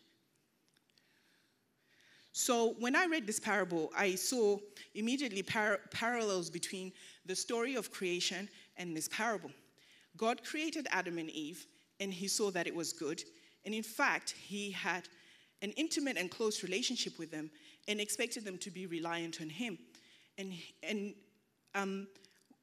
So, 2.32 2.74
when 2.78 2.94
I 2.94 3.06
read 3.06 3.26
this 3.26 3.40
parable, 3.40 3.90
I 3.96 4.14
saw 4.14 4.58
immediately 4.94 5.42
par- 5.42 5.80
parallels 5.90 6.48
between 6.48 6.92
the 7.26 7.34
story 7.34 7.74
of 7.74 7.90
creation 7.90 8.48
and 8.76 8.96
this 8.96 9.08
parable. 9.08 9.50
God 10.16 10.44
created 10.44 10.86
Adam 10.90 11.18
and 11.18 11.28
Eve, 11.30 11.66
and 11.98 12.12
he 12.12 12.28
saw 12.28 12.50
that 12.52 12.68
it 12.68 12.74
was 12.74 12.92
good. 12.92 13.22
And 13.64 13.74
in 13.74 13.82
fact, 13.82 14.30
he 14.30 14.70
had 14.70 15.08
an 15.62 15.70
intimate 15.72 16.16
and 16.16 16.30
close 16.30 16.62
relationship 16.62 17.18
with 17.18 17.30
them 17.30 17.50
and 17.88 18.00
expected 18.00 18.44
them 18.44 18.58
to 18.58 18.70
be 18.70 18.86
reliant 18.86 19.40
on 19.40 19.48
him. 19.48 19.78
And, 20.38 20.54
and 20.82 21.14
um, 21.74 22.06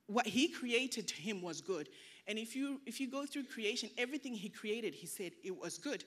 what 0.07 0.25
he 0.25 0.47
created 0.47 1.07
to 1.09 1.15
him 1.15 1.41
was 1.41 1.61
good. 1.61 1.89
And 2.27 2.38
if 2.38 2.55
you, 2.55 2.81
if 2.86 3.00
you 3.00 3.10
go 3.10 3.25
through 3.25 3.46
creation, 3.46 3.89
everything 3.98 4.34
he 4.34 4.50
created, 4.50 4.93
he 4.93 5.07
said 5.07 5.31
it 5.43 5.57
was 5.57 5.77
good. 5.77 6.03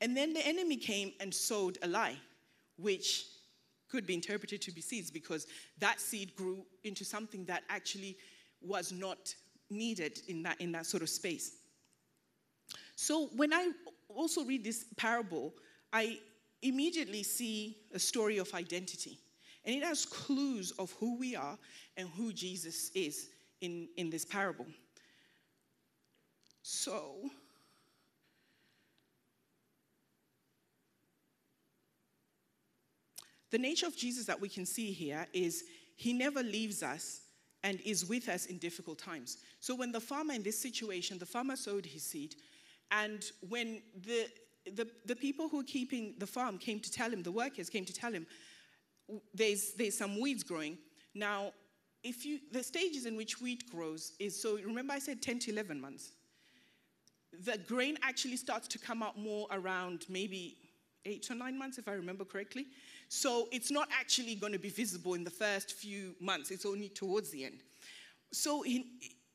And 0.00 0.16
then 0.16 0.32
the 0.32 0.44
enemy 0.46 0.76
came 0.76 1.12
and 1.20 1.32
sowed 1.32 1.78
a 1.82 1.88
lie, 1.88 2.16
which 2.76 3.26
could 3.88 4.06
be 4.06 4.14
interpreted 4.14 4.60
to 4.62 4.72
be 4.72 4.80
seeds 4.80 5.10
because 5.10 5.46
that 5.78 6.00
seed 6.00 6.34
grew 6.34 6.64
into 6.82 7.04
something 7.04 7.44
that 7.44 7.62
actually 7.68 8.16
was 8.60 8.92
not 8.92 9.32
needed 9.70 10.20
in 10.28 10.42
that, 10.42 10.60
in 10.60 10.72
that 10.72 10.86
sort 10.86 11.02
of 11.02 11.08
space. 11.08 11.58
So 12.96 13.26
when 13.36 13.52
I 13.52 13.70
also 14.08 14.44
read 14.44 14.64
this 14.64 14.86
parable, 14.96 15.52
I 15.92 16.18
immediately 16.62 17.22
see 17.22 17.76
a 17.92 17.98
story 17.98 18.38
of 18.38 18.52
identity. 18.54 19.18
And 19.64 19.74
it 19.74 19.82
has 19.82 20.04
clues 20.04 20.72
of 20.72 20.92
who 20.98 21.16
we 21.16 21.36
are 21.36 21.56
and 21.96 22.08
who 22.08 22.32
Jesus 22.32 22.90
is 22.94 23.30
in, 23.60 23.88
in 23.96 24.10
this 24.10 24.24
parable. 24.24 24.66
So, 26.66 27.16
the 33.50 33.58
nature 33.58 33.86
of 33.86 33.94
Jesus 33.94 34.24
that 34.24 34.40
we 34.40 34.48
can 34.48 34.64
see 34.64 34.90
here 34.90 35.26
is 35.34 35.64
he 35.94 36.14
never 36.14 36.42
leaves 36.42 36.82
us 36.82 37.20
and 37.62 37.82
is 37.82 38.06
with 38.06 38.30
us 38.30 38.46
in 38.46 38.56
difficult 38.56 38.98
times. 38.98 39.36
So, 39.60 39.74
when 39.74 39.92
the 39.92 40.00
farmer 40.00 40.32
in 40.32 40.42
this 40.42 40.58
situation, 40.58 41.18
the 41.18 41.26
farmer 41.26 41.56
sowed 41.56 41.84
his 41.84 42.02
seed, 42.02 42.34
and 42.90 43.22
when 43.46 43.82
the, 44.02 44.28
the, 44.74 44.88
the 45.04 45.16
people 45.16 45.50
who 45.50 45.60
are 45.60 45.64
keeping 45.64 46.14
the 46.16 46.26
farm 46.26 46.56
came 46.56 46.80
to 46.80 46.90
tell 46.90 47.10
him, 47.10 47.22
the 47.22 47.30
workers 47.30 47.68
came 47.68 47.84
to 47.84 47.92
tell 47.92 48.10
him, 48.10 48.26
there's, 49.34 49.74
there's 49.74 49.98
some 49.98 50.18
weeds 50.18 50.42
growing. 50.42 50.78
Now, 51.14 51.52
if 52.02 52.24
you, 52.24 52.38
the 52.52 52.62
stages 52.62 53.04
in 53.04 53.18
which 53.18 53.38
wheat 53.38 53.70
grows 53.70 54.14
is 54.18 54.40
so, 54.40 54.56
remember 54.56 54.94
I 54.94 54.98
said 54.98 55.20
10 55.20 55.40
to 55.40 55.50
11 55.50 55.78
months. 55.78 56.12
The 57.44 57.58
grain 57.58 57.96
actually 58.02 58.36
starts 58.36 58.68
to 58.68 58.78
come 58.78 59.02
out 59.02 59.18
more 59.18 59.46
around 59.50 60.06
maybe 60.08 60.56
eight 61.06 61.30
or 61.30 61.34
nine 61.34 61.58
months, 61.58 61.78
if 61.78 61.88
I 61.88 61.92
remember 61.92 62.24
correctly. 62.24 62.66
So 63.08 63.48
it's 63.52 63.70
not 63.70 63.88
actually 63.92 64.34
going 64.34 64.52
to 64.52 64.58
be 64.58 64.70
visible 64.70 65.14
in 65.14 65.24
the 65.24 65.30
first 65.30 65.72
few 65.72 66.14
months, 66.20 66.50
it's 66.50 66.66
only 66.66 66.88
towards 66.88 67.30
the 67.30 67.44
end. 67.44 67.60
So 68.32 68.62
he, 68.62 68.86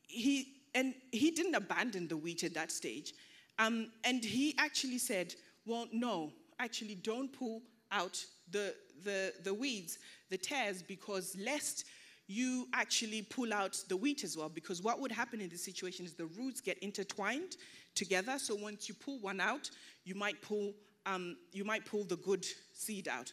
he 0.08 0.53
and 0.75 0.94
he 1.12 1.32
didn't 1.32 1.56
abandon 1.56 2.08
the 2.08 2.18
wheat 2.18 2.44
at 2.44 2.53
that 2.53 2.72
stage. 2.72 3.13
Um, 3.58 3.91
and 4.03 4.24
he 4.24 4.56
actually 4.58 4.98
said, 4.98 5.34
Well, 5.65 5.88
no, 5.91 6.32
actually, 6.60 6.96
don't 6.96 7.32
pull 7.32 7.62
out 7.91 8.24
the, 8.51 8.75
the, 9.03 9.34
the 9.44 9.53
weeds, 9.53 10.00
the 10.29 10.38
tares, 10.38 10.84
because 10.84 11.36
lest 11.38 11.86
you 12.27 12.68
actually 12.74 13.24
pull 13.24 13.51
out 13.53 13.77
the 13.88 13.98
wheat 13.98 14.24
as 14.24 14.38
well. 14.38 14.50
Because 14.50 14.84
what 14.84 15.00
would 15.00 15.12
happen 15.12 15.41
in 15.41 15.50
this 15.50 15.63
situation 15.65 16.06
is 16.06 16.13
the 16.13 16.27
roots 16.27 16.62
get 16.62 16.77
intertwined 16.79 17.58
together. 18.00 18.39
So 18.39 18.56
once 18.56 18.88
you 18.88 18.96
pull 18.96 19.20
one 19.20 19.39
out, 19.39 19.70
you 20.06 20.15
might 20.15 20.41
pull, 20.41 20.74
um, 21.06 21.38
you 21.51 21.63
might 21.63 21.86
pull 21.86 22.06
the 22.06 22.15
good 22.15 22.46
seed 22.74 23.08
out. 23.08 23.32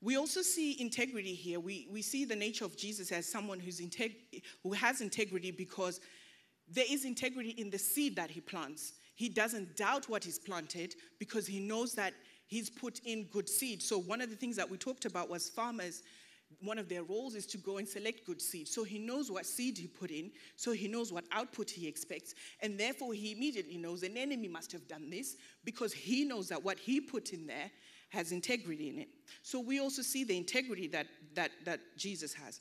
We 0.00 0.16
also 0.16 0.42
see 0.42 0.80
integrity 0.80 1.34
here. 1.34 1.60
We, 1.60 1.86
we 1.90 2.02
see 2.02 2.24
the 2.24 2.36
nature 2.36 2.64
of 2.64 2.76
Jesus 2.76 3.12
as 3.12 3.30
someone 3.30 3.60
who's 3.60 3.80
integ- 3.80 4.42
who 4.62 4.72
has 4.72 5.00
integrity 5.00 5.50
because 5.50 6.00
there 6.68 6.84
is 6.90 7.04
integrity 7.04 7.50
in 7.50 7.70
the 7.70 7.78
seed 7.78 8.16
that 8.16 8.30
he 8.30 8.40
plants. 8.40 8.94
He 9.14 9.28
doesn't 9.28 9.76
doubt 9.76 10.08
what 10.08 10.24
he's 10.24 10.38
planted 10.38 10.94
because 11.18 11.46
he 11.46 11.60
knows 11.60 11.92
that 11.94 12.14
he's 12.46 12.68
put 12.68 13.00
in 13.04 13.24
good 13.24 13.48
seed. 13.48 13.82
So, 13.82 13.98
one 13.98 14.20
of 14.20 14.30
the 14.30 14.36
things 14.36 14.56
that 14.56 14.68
we 14.68 14.76
talked 14.76 15.04
about 15.04 15.30
was 15.30 15.48
farmers 15.48 16.02
one 16.60 16.78
of 16.78 16.88
their 16.88 17.02
roles 17.02 17.34
is 17.34 17.46
to 17.46 17.58
go 17.58 17.78
and 17.78 17.88
select 17.88 18.26
good 18.26 18.40
seed. 18.40 18.68
So 18.68 18.84
he 18.84 18.98
knows 18.98 19.30
what 19.30 19.46
seed 19.46 19.78
he 19.78 19.86
put 19.86 20.10
in, 20.10 20.30
so 20.56 20.72
he 20.72 20.88
knows 20.88 21.12
what 21.12 21.24
output 21.32 21.70
he 21.70 21.86
expects, 21.86 22.34
and 22.60 22.78
therefore 22.78 23.14
he 23.14 23.32
immediately 23.32 23.76
knows 23.76 24.02
an 24.02 24.16
enemy 24.16 24.48
must 24.48 24.72
have 24.72 24.86
done 24.88 25.10
this 25.10 25.36
because 25.64 25.92
he 25.92 26.24
knows 26.24 26.48
that 26.48 26.62
what 26.62 26.78
he 26.78 27.00
put 27.00 27.32
in 27.32 27.46
there 27.46 27.70
has 28.10 28.32
integrity 28.32 28.88
in 28.88 28.98
it. 28.98 29.08
So 29.42 29.60
we 29.60 29.80
also 29.80 30.02
see 30.02 30.24
the 30.24 30.36
integrity 30.36 30.86
that, 30.88 31.06
that, 31.34 31.50
that 31.64 31.80
Jesus 31.96 32.32
has. 32.34 32.60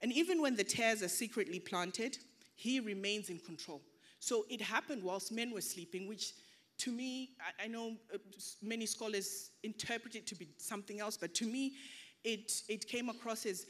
And 0.00 0.12
even 0.12 0.40
when 0.40 0.56
the 0.56 0.64
tares 0.64 1.02
are 1.02 1.08
secretly 1.08 1.60
planted, 1.60 2.18
he 2.54 2.80
remains 2.80 3.28
in 3.28 3.38
control. 3.38 3.82
So 4.18 4.46
it 4.48 4.60
happened 4.60 5.02
whilst 5.02 5.32
men 5.32 5.52
were 5.52 5.60
sleeping, 5.60 6.08
which 6.08 6.32
to 6.78 6.90
me, 6.90 7.30
I, 7.40 7.64
I 7.64 7.68
know 7.68 7.96
uh, 8.12 8.18
many 8.62 8.86
scholars 8.86 9.50
interpret 9.62 10.16
it 10.16 10.26
to 10.28 10.34
be 10.34 10.48
something 10.58 11.00
else, 11.00 11.16
but 11.16 11.34
to 11.34 11.46
me, 11.46 11.74
it, 12.24 12.62
it 12.68 12.86
came 12.86 13.08
across 13.08 13.46
as 13.46 13.66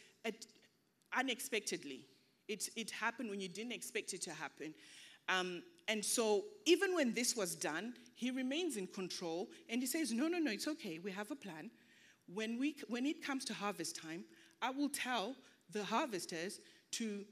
unexpectedly. 1.17 2.07
It, 2.49 2.69
it 2.77 2.91
happened 2.91 3.31
when 3.31 3.41
you 3.41 3.49
didn't 3.49 3.73
expect 3.73 4.13
it 4.13 4.23
to 4.23 4.33
happen. 4.33 4.75
Um, 5.29 5.63
and 5.89 6.05
so, 6.05 6.45
even 6.65 6.95
when 6.95 7.13
this 7.13 7.37
was 7.37 7.55
done, 7.55 7.95
he 8.15 8.31
remains 8.31 8.77
in 8.77 8.87
control 8.87 9.49
and 9.69 9.81
he 9.81 9.87
says, 9.87 10.13
No, 10.13 10.29
no, 10.29 10.39
no, 10.39 10.51
it's 10.51 10.69
okay. 10.69 10.99
We 11.03 11.11
have 11.13 11.31
a 11.31 11.37
plan. 11.37 11.71
When, 12.33 12.59
we, 12.59 12.77
when 12.89 13.05
it 13.07 13.25
comes 13.25 13.45
to 13.47 13.55
harvest 13.55 13.97
time, 14.01 14.25
I 14.61 14.71
will 14.71 14.89
tell 14.89 15.35
the 15.71 15.85
harvesters 15.85 16.61
to 16.93 17.25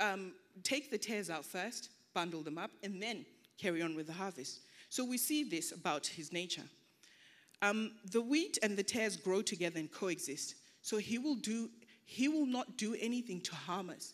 um, 0.00 0.32
take 0.62 0.90
the 0.90 0.98
tares 0.98 1.30
out 1.30 1.44
first, 1.44 1.90
bundle 2.14 2.42
them 2.42 2.58
up, 2.58 2.70
and 2.82 3.02
then 3.02 3.26
carry 3.58 3.82
on 3.82 3.94
with 3.94 4.06
the 4.06 4.12
harvest. 4.12 4.60
So, 4.88 5.04
we 5.04 5.18
see 5.18 5.44
this 5.44 5.72
about 5.72 6.06
his 6.06 6.32
nature. 6.32 6.64
Um, 7.62 7.92
the 8.10 8.20
wheat 8.20 8.58
and 8.62 8.76
the 8.76 8.82
tares 8.82 9.16
grow 9.16 9.40
together 9.40 9.78
and 9.78 9.90
coexist. 9.90 10.56
So 10.82 10.98
he 10.98 11.18
will 11.18 11.36
do 11.36 11.70
he 12.04 12.28
will 12.28 12.46
not 12.46 12.76
do 12.76 12.94
anything 13.00 13.40
to 13.42 13.54
harm 13.54 13.88
us. 13.88 14.12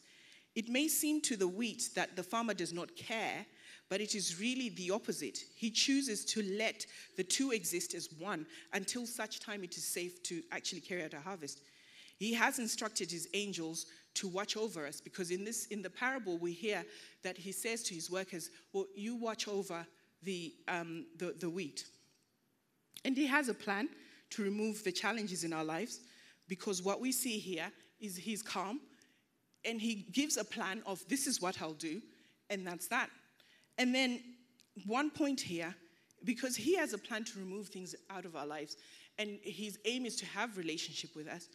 It 0.54 0.68
may 0.68 0.86
seem 0.86 1.20
to 1.22 1.36
the 1.36 1.48
wheat 1.48 1.88
that 1.96 2.14
the 2.14 2.22
farmer 2.22 2.54
does 2.54 2.72
not 2.72 2.94
care, 2.94 3.44
but 3.88 4.00
it 4.00 4.14
is 4.14 4.38
really 4.38 4.68
the 4.68 4.90
opposite. 4.90 5.38
He 5.56 5.70
chooses 5.70 6.24
to 6.26 6.42
let 6.56 6.86
the 7.16 7.24
two 7.24 7.50
exist 7.50 7.94
as 7.94 8.08
one 8.18 8.46
until 8.72 9.04
such 9.06 9.40
time 9.40 9.64
it 9.64 9.76
is 9.76 9.84
safe 9.84 10.22
to 10.24 10.42
actually 10.52 10.82
carry 10.82 11.02
out 11.02 11.14
a 11.14 11.20
harvest. 11.20 11.62
He 12.18 12.34
has 12.34 12.58
instructed 12.58 13.10
his 13.10 13.28
angels 13.34 13.86
to 14.14 14.28
watch 14.28 14.56
over 14.56 14.86
us 14.86 15.00
because 15.00 15.30
in 15.30 15.44
this 15.44 15.66
in 15.66 15.82
the 15.82 15.90
parable 15.90 16.38
we 16.38 16.52
hear 16.52 16.84
that 17.22 17.36
he 17.36 17.50
says 17.50 17.82
to 17.84 17.94
his 17.94 18.10
workers, 18.10 18.50
"Well, 18.72 18.86
you 18.94 19.16
watch 19.16 19.48
over 19.48 19.86
the 20.22 20.54
um, 20.68 21.06
the, 21.16 21.34
the 21.38 21.50
wheat." 21.50 21.84
And 23.04 23.16
He 23.16 23.26
has 23.26 23.48
a 23.48 23.54
plan 23.54 23.88
to 24.30 24.42
remove 24.42 24.84
the 24.84 24.92
challenges 24.92 25.44
in 25.44 25.52
our 25.52 25.64
lives 25.64 26.00
because 26.48 26.82
what 26.82 27.00
we 27.00 27.12
see 27.12 27.38
here 27.38 27.70
is 28.00 28.16
He's 28.16 28.42
calm 28.42 28.80
and 29.64 29.80
He 29.80 30.06
gives 30.12 30.36
a 30.36 30.44
plan 30.44 30.82
of 30.86 31.06
this 31.08 31.26
is 31.26 31.40
what 31.40 31.60
I'll 31.60 31.72
do, 31.72 32.00
and 32.50 32.66
that's 32.66 32.88
that. 32.88 33.10
And 33.76 33.94
then 33.94 34.20
one 34.86 35.10
point 35.10 35.40
here, 35.40 35.74
because 36.24 36.56
He 36.56 36.76
has 36.76 36.92
a 36.92 36.98
plan 36.98 37.24
to 37.24 37.38
remove 37.38 37.68
things 37.68 37.94
out 38.10 38.24
of 38.24 38.36
our 38.36 38.46
lives, 38.46 38.76
and 39.18 39.38
His 39.42 39.78
aim 39.84 40.06
is 40.06 40.16
to 40.16 40.26
have 40.26 40.56
relationship 40.56 41.14
with 41.16 41.28
us. 41.28 41.48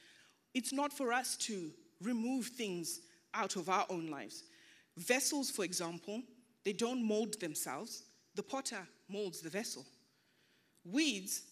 It's 0.54 0.74
not 0.74 0.94
for 0.94 1.12
us 1.12 1.36
to 1.38 1.72
remove 2.02 2.48
things 2.48 3.00
out 3.34 3.56
of 3.56 3.70
our 3.70 3.86
own 3.90 4.08
lives. 4.08 4.44
Vessels, 4.98 5.50
for 5.50 5.66
example, 5.66 6.22
they 6.64 6.74
don't 6.74 7.04
mold 7.04 7.40
themselves. 7.40 8.04
The 8.36 8.44
potter 8.44 8.88
molds 9.10 9.42
the 9.42 9.50
vessel. 9.50 9.86
Weeds 10.86 11.44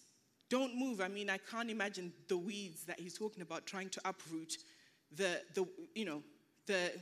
don't 0.50 0.76
move. 0.76 1.00
I 1.00 1.08
mean, 1.08 1.30
I 1.30 1.38
can't 1.38 1.70
imagine 1.70 2.12
the 2.28 2.36
weeds 2.36 2.84
that 2.84 3.00
he's 3.00 3.16
talking 3.16 3.42
about 3.42 3.66
trying 3.66 3.88
to 3.90 4.00
uproot 4.04 4.54
the, 5.16 5.40
the 5.54 5.66
you 5.94 6.04
know, 6.04 6.22
the, 6.66 6.92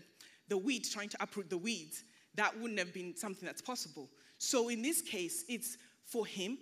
the 0.49 0.57
wheat 0.57 0.89
trying 0.91 1.09
to 1.11 1.23
uproot 1.23 1.51
the 1.51 1.59
weeds. 1.59 2.05
that 2.37 2.57
wouldn't 2.59 2.79
have 2.79 2.95
been 2.95 3.17
something 3.17 3.47
that's 3.47 3.63
possible. 3.63 4.09
So 4.39 4.69
in 4.69 4.83
this 4.83 5.03
case, 5.03 5.45
it's 5.49 5.77
for 6.05 6.25
him 6.27 6.59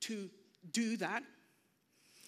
to 0.00 0.28
do 0.72 0.96
that. 0.98 1.22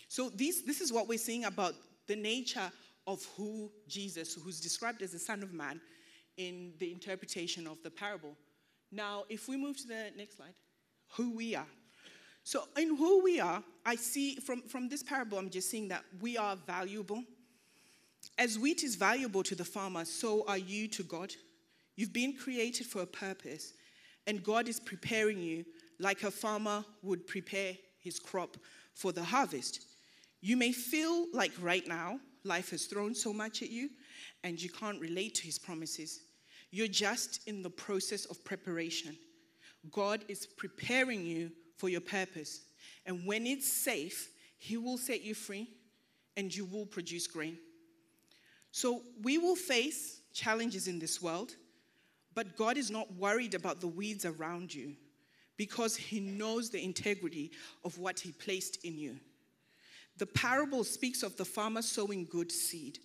So 0.09 0.31
this, 0.31 0.62
this 0.62 0.81
is 0.81 0.93
what 0.93 1.09
we're 1.09 1.19
seeing 1.19 1.45
about 1.45 1.75
the 2.07 2.16
nature 2.16 2.71
of 3.07 3.25
who 3.37 3.71
Jesus, 3.88 4.35
who's 4.35 4.61
described 4.61 5.02
as 5.02 5.12
the 5.12 5.19
Son 5.19 5.43
of 5.43 5.52
Man, 5.52 5.81
in 6.37 6.73
the 6.78 6.93
interpretation 6.93 7.66
of 7.66 7.83
the 7.83 7.90
parable. 7.90 8.37
Now, 8.93 9.25
if 9.28 9.49
we 9.49 9.57
move 9.57 9.78
to 9.78 9.88
the 9.88 10.11
next 10.16 10.37
slide, 10.37 10.55
who 11.12 11.35
we 11.35 11.55
are. 11.55 11.66
So, 12.47 12.62
in 12.76 12.97
who 12.97 13.25
we 13.25 13.41
are, 13.41 13.61
I 13.85 13.97
see 13.97 14.37
from, 14.37 14.62
from 14.62 14.88
this 14.88 15.03
parable, 15.03 15.37
I'm 15.37 15.50
just 15.50 15.69
seeing 15.69 15.88
that 15.88 16.05
we 16.21 16.38
are 16.38 16.55
valuable. 16.55 17.25
As 18.38 18.57
wheat 18.57 18.85
is 18.85 18.95
valuable 18.95 19.43
to 19.43 19.57
the 19.57 19.65
farmer, 19.65 20.05
so 20.05 20.45
are 20.47 20.57
you 20.57 20.87
to 20.87 21.03
God. 21.03 21.35
You've 21.97 22.12
been 22.12 22.37
created 22.37 22.87
for 22.87 23.03
a 23.03 23.07
purpose, 23.07 23.73
and 24.29 24.45
God 24.45 24.69
is 24.69 24.79
preparing 24.79 25.41
you 25.41 25.65
like 25.99 26.23
a 26.23 26.31
farmer 26.31 26.85
would 27.03 27.26
prepare 27.26 27.73
his 27.99 28.21
crop 28.21 28.57
for 28.95 29.11
the 29.11 29.25
harvest. 29.25 29.85
You 30.41 30.57
may 30.57 30.71
feel 30.71 31.26
like 31.33 31.50
right 31.61 31.88
now 31.88 32.21
life 32.45 32.71
has 32.71 32.87
thrown 32.87 33.12
so 33.17 33.33
much 33.33 33.62
at 33.62 33.71
you 33.71 33.91
and 34.45 34.62
you 34.62 34.71
can't 34.71 35.00
relate 35.00 35.35
to 35.35 35.47
his 35.47 35.59
promises. 35.59 36.21
You're 36.71 36.87
just 36.87 37.41
in 37.49 37.65
the 37.65 37.71
process 37.71 38.25
of 38.26 38.45
preparation. 38.45 39.17
God 39.91 40.25
is 40.29 40.47
preparing 40.47 41.26
you 41.26 41.50
for 41.76 41.88
your 41.88 42.00
purpose. 42.00 42.62
And 43.04 43.26
when 43.26 43.47
it's 43.47 43.71
safe, 43.71 44.30
he 44.59 44.76
will 44.76 44.99
set 44.99 45.23
you 45.23 45.35
free 45.35 45.68
and 46.37 46.54
you 46.54 46.64
will 46.64 46.87
produce 46.87 47.26
grain. 47.26 47.59
So 48.73 49.02
we 49.23 49.38
will 49.38 49.56
face 49.56 50.21
challenges 50.35 50.87
in 50.88 50.99
this 50.99 51.23
world, 51.23 51.54
but 52.35 52.56
God 52.56 52.76
is 52.76 52.90
not 52.90 53.12
worried 53.14 53.54
about 53.54 53.80
the 53.80 53.87
weeds 53.87 54.25
around 54.25 54.75
you 54.75 54.95
because 55.56 55.97
he 55.97 56.21
knows 56.21 56.68
the 56.68 56.83
integrity 56.83 57.52
of 57.85 57.99
what 57.99 58.21
he 58.21 58.33
placed 58.33 58.85
in 58.85 58.99
you. 58.99 59.16
The 60.18 60.26
parable 60.26 60.85
speaks 60.85 61.23
of 61.23 61.37
the 61.37 61.45
farmer 61.45 61.83
sowing 61.83 62.26
good 62.26 62.52
seed. 62.52 62.99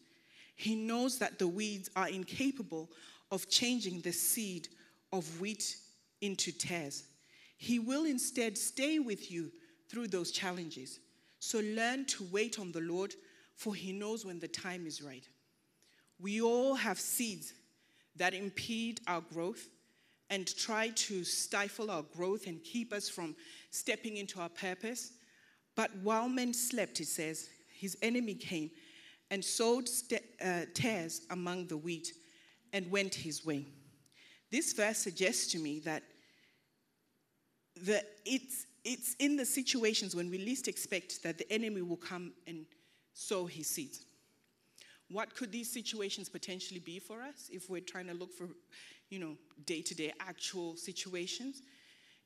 He 0.56 0.75
knows 0.75 1.20
that 1.20 1.40
the 1.40 1.48
weeds 1.48 1.90
are 1.96 2.10
incapable 2.10 2.90
of 3.32 3.50
changing 3.50 4.01
the 4.01 4.12
seed 4.12 4.68
of 5.12 5.40
wheat 5.40 5.75
into 6.22 6.51
tares. 6.51 7.04
He 7.62 7.77
will 7.77 8.06
instead 8.06 8.58
stay 8.58 8.98
with 8.98 9.32
you 9.32 9.51
through 9.88 10.08
those 10.08 10.32
challenges. 10.32 11.00
So 11.38 11.60
learn 11.60 12.06
to 12.06 12.27
wait 12.32 12.58
on 12.58 12.72
the 12.72 12.82
Lord, 12.82 13.13
for 13.56 13.75
He 13.75 13.91
knows 13.91 14.25
when 14.25 14.39
the 14.39 14.48
time 14.48 14.88
is 14.88 15.00
right. 15.00 15.24
We 16.20 16.41
all 16.41 16.74
have 16.74 17.00
seeds 17.00 17.53
that 18.15 18.34
impede 18.34 19.01
our 19.06 19.22
growth 19.22 19.68
and 20.32 20.48
try 20.58 20.89
to 20.89 21.24
stifle 21.24 21.91
our 21.91 22.01
growth 22.01 22.48
and 22.48 22.63
keep 22.63 22.91
us 22.91 23.08
from 23.08 23.36
stepping 23.70 24.18
into 24.18 24.41
our 24.41 24.50
purpose. 24.50 25.12
But 25.75 25.91
while 26.01 26.30
men 26.30 26.56
slept, 26.56 27.00
it 27.00 27.10
says, 27.10 27.48
his 27.80 27.96
enemy 28.01 28.34
came 28.34 28.72
and 29.30 29.46
sowed 29.46 29.88
st- 29.88 30.24
uh, 30.44 30.62
tares 30.74 31.27
among 31.30 31.68
the 31.68 31.77
wheat 31.77 32.12
and 32.74 32.89
went 32.89 33.13
his 33.13 33.46
way. 33.46 33.68
This 34.50 34.74
verse 34.74 34.98
suggests 34.98 35.51
to 35.51 35.60
me 35.60 35.80
that 35.82 36.01
the, 37.82 38.04
it's, 38.26 38.68
it's 38.84 39.16
in 39.20 39.36
the 39.36 39.46
situations 39.46 40.16
when 40.16 40.30
we 40.30 40.38
least 40.38 40.68
expect 40.68 41.24
that 41.24 41.38
the 41.38 41.52
enemy 41.52 41.82
will 41.82 41.98
come 41.98 42.34
and 42.48 42.66
sow 43.14 43.46
his 43.46 43.68
seeds. 43.68 44.06
What 45.10 45.36
could 45.36 45.52
these 45.52 45.72
situations 45.72 46.30
potentially 46.30 46.80
be 46.80 47.00
for 47.00 47.22
us 47.22 47.50
if 47.52 47.70
we're 47.70 47.82
trying 47.82 48.08
to 48.08 48.14
look 48.14 48.32
for, 48.32 48.48
you 49.10 49.20
know, 49.20 49.36
day 49.66 49.82
to 49.82 49.94
day 49.94 50.14
actual 50.20 50.78
situations? 50.78 51.62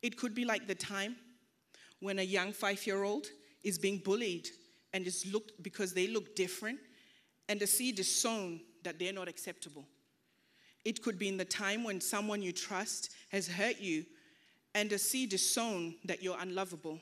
It 0.01 0.17
could 0.17 0.35
be 0.35 0.45
like 0.45 0.67
the 0.67 0.75
time 0.75 1.15
when 1.99 2.19
a 2.19 2.23
young 2.23 2.53
five 2.53 2.85
year 2.85 3.03
old 3.03 3.25
is 3.63 3.79
being 3.79 3.97
bullied 3.97 4.49
and 4.93 5.07
is 5.07 5.25
looked 5.31 5.63
because 5.63 5.93
they 5.93 6.07
look 6.07 6.35
different 6.35 6.79
and 7.49 7.59
the 7.59 7.67
seed 7.67 7.99
is 7.99 8.13
sown 8.13 8.61
that 8.83 8.99
they're 8.99 9.13
not 9.13 9.27
acceptable. 9.27 9.87
It 10.83 11.01
could 11.01 11.17
be 11.17 11.27
in 11.27 11.37
the 11.37 11.45
time 11.45 11.83
when 11.83 11.99
someone 11.99 12.43
you 12.43 12.51
trust 12.51 13.11
has 13.29 13.47
hurt 13.47 13.79
you 13.79 14.05
and 14.75 14.91
a 14.91 14.99
seed 14.99 15.33
is 15.33 15.53
sown 15.53 15.95
that 16.03 16.21
you're 16.21 16.37
unlovable, 16.39 16.99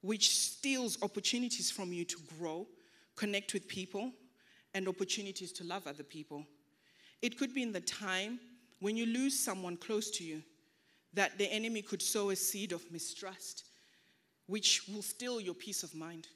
which 0.00 0.34
steals 0.34 1.00
opportunities 1.02 1.70
from 1.70 1.92
you 1.92 2.06
to 2.06 2.16
grow, 2.38 2.66
connect 3.16 3.52
with 3.52 3.68
people, 3.68 4.10
and 4.72 4.88
opportunities 4.88 5.52
to 5.52 5.62
love 5.62 5.86
other 5.86 6.02
people. 6.02 6.46
It 7.20 7.38
could 7.38 7.54
be 7.54 7.62
in 7.62 7.72
the 7.72 7.82
time 7.82 8.40
when 8.80 8.96
you 8.96 9.04
lose 9.04 9.38
someone 9.38 9.76
close 9.76 10.10
to 10.12 10.24
you 10.24 10.42
that 11.12 11.36
the 11.36 11.52
enemy 11.52 11.82
could 11.82 12.00
sow 12.00 12.30
a 12.30 12.36
seed 12.36 12.72
of 12.72 12.90
mistrust, 12.90 13.64
which 14.46 14.88
will 14.88 15.02
steal 15.02 15.38
your 15.38 15.54
peace 15.54 15.82
of 15.82 15.94
mind. 15.94 16.28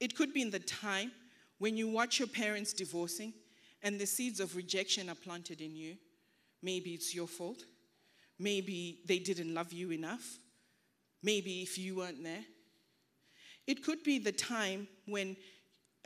It 0.00 0.16
could 0.16 0.34
be 0.34 0.42
in 0.42 0.50
the 0.50 0.58
time 0.58 1.12
when 1.58 1.76
you 1.76 1.86
watch 1.86 2.18
your 2.18 2.26
parents 2.26 2.72
divorcing 2.72 3.32
and 3.84 4.00
the 4.00 4.06
seeds 4.06 4.40
of 4.40 4.56
rejection 4.56 5.08
are 5.08 5.14
planted 5.14 5.60
in 5.60 5.76
you. 5.76 5.94
Maybe 6.62 6.94
it's 6.94 7.14
your 7.14 7.28
fault. 7.28 7.64
Maybe 8.38 9.00
they 9.06 9.18
didn't 9.18 9.54
love 9.54 9.72
you 9.72 9.92
enough. 9.92 10.38
Maybe 11.22 11.62
if 11.62 11.78
you 11.78 11.96
weren't 11.96 12.22
there. 12.22 12.44
It 13.66 13.84
could 13.84 14.02
be 14.02 14.18
the 14.18 14.32
time 14.32 14.88
when 15.06 15.36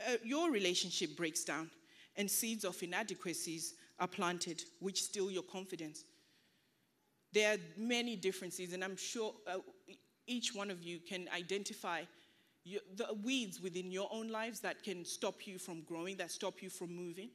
uh, 0.07 0.17
your 0.23 0.51
relationship 0.51 1.17
breaks 1.17 1.43
down 1.43 1.71
and 2.15 2.29
seeds 2.29 2.63
of 2.63 2.81
inadequacies 2.83 3.73
are 3.99 4.07
planted, 4.07 4.61
which 4.79 5.03
steal 5.03 5.31
your 5.31 5.43
confidence. 5.43 6.03
There 7.33 7.53
are 7.53 7.57
many 7.77 8.15
differences, 8.15 8.73
and 8.73 8.83
I'm 8.83 8.95
sure 8.95 9.33
uh, 9.47 9.57
each 10.27 10.53
one 10.53 10.69
of 10.69 10.83
you 10.83 10.99
can 10.99 11.27
identify 11.35 12.03
your, 12.63 12.81
the 12.95 13.07
weeds 13.23 13.59
within 13.61 13.91
your 13.91 14.09
own 14.11 14.29
lives 14.29 14.59
that 14.61 14.83
can 14.83 15.03
stop 15.05 15.47
you 15.47 15.57
from 15.57 15.81
growing, 15.81 16.17
that 16.17 16.31
stop 16.31 16.61
you 16.61 16.69
from 16.69 16.95
moving. 16.95 17.29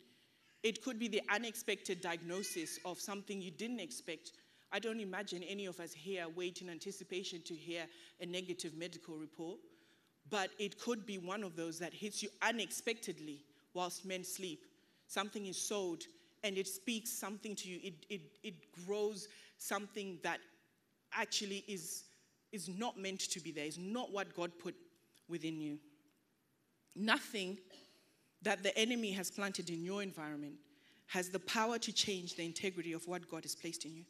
It 0.62 0.85
could 0.85 0.98
be 0.98 1.09
the 1.09 1.22
unexpected 1.33 2.00
diagnosis 2.00 2.78
of 2.85 3.00
something 3.00 3.42
you 3.42 3.50
didn't 3.50 3.81
expect. 3.81 4.33
I 4.72 4.78
don't 4.78 5.00
imagine 5.00 5.42
any 5.42 5.66
of 5.66 5.78
us 5.80 5.92
here 5.92 6.24
wait 6.35 6.62
in 6.62 6.70
anticipation 6.70 7.42
to 7.42 7.54
hear 7.54 7.82
a 8.20 8.26
negative 8.26 8.74
medical 8.74 9.16
report, 9.16 9.58
but 10.30 10.50
it 10.58 10.80
could 10.80 11.04
be 11.04 11.18
one 11.18 11.42
of 11.42 11.56
those 11.56 11.78
that 11.78 11.92
hits 11.92 12.22
you 12.22 12.30
unexpectedly 12.40 13.44
whilst 13.74 14.06
men 14.06 14.24
sleep. 14.24 14.64
Something 15.08 15.46
is 15.46 15.58
sowed 15.58 16.04
and 16.42 16.56
it 16.56 16.66
speaks 16.66 17.11
something 17.11 17.54
to 17.56 17.68
you, 17.68 17.80
it, 17.82 17.94
it, 18.08 18.20
it 18.42 18.54
grows 18.87 19.28
something 19.58 20.18
that 20.22 20.40
actually 21.12 21.64
is, 21.68 22.04
is 22.50 22.68
not 22.68 22.98
meant 22.98 23.20
to 23.20 23.40
be 23.40 23.52
there, 23.52 23.66
is 23.66 23.78
not 23.78 24.11
what 24.11 24.35
God 24.35 24.50
put 24.58 24.74
within 25.28 25.61
you. 25.61 25.78
Nothing 26.96 27.58
that 28.42 28.62
the 28.62 28.76
enemy 28.76 29.12
has 29.12 29.30
planted 29.30 29.70
in 29.70 29.85
your 29.85 30.02
environment 30.02 30.54
has 31.06 31.28
the 31.28 31.38
power 31.40 31.78
to 31.78 31.92
change 31.92 32.35
the 32.37 32.44
integrity 32.44 32.92
of 32.92 33.06
what 33.06 33.30
God 33.30 33.44
has 33.44 33.54
placed 33.54 33.85
in 33.85 33.94
you. 33.94 34.04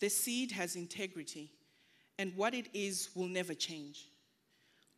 The 0.00 0.08
seed 0.08 0.52
has 0.52 0.76
integrity, 0.76 1.50
and 2.18 2.36
what 2.36 2.54
it 2.54 2.68
is 2.74 3.10
will 3.14 3.28
never 3.28 3.54
change. 3.54 4.08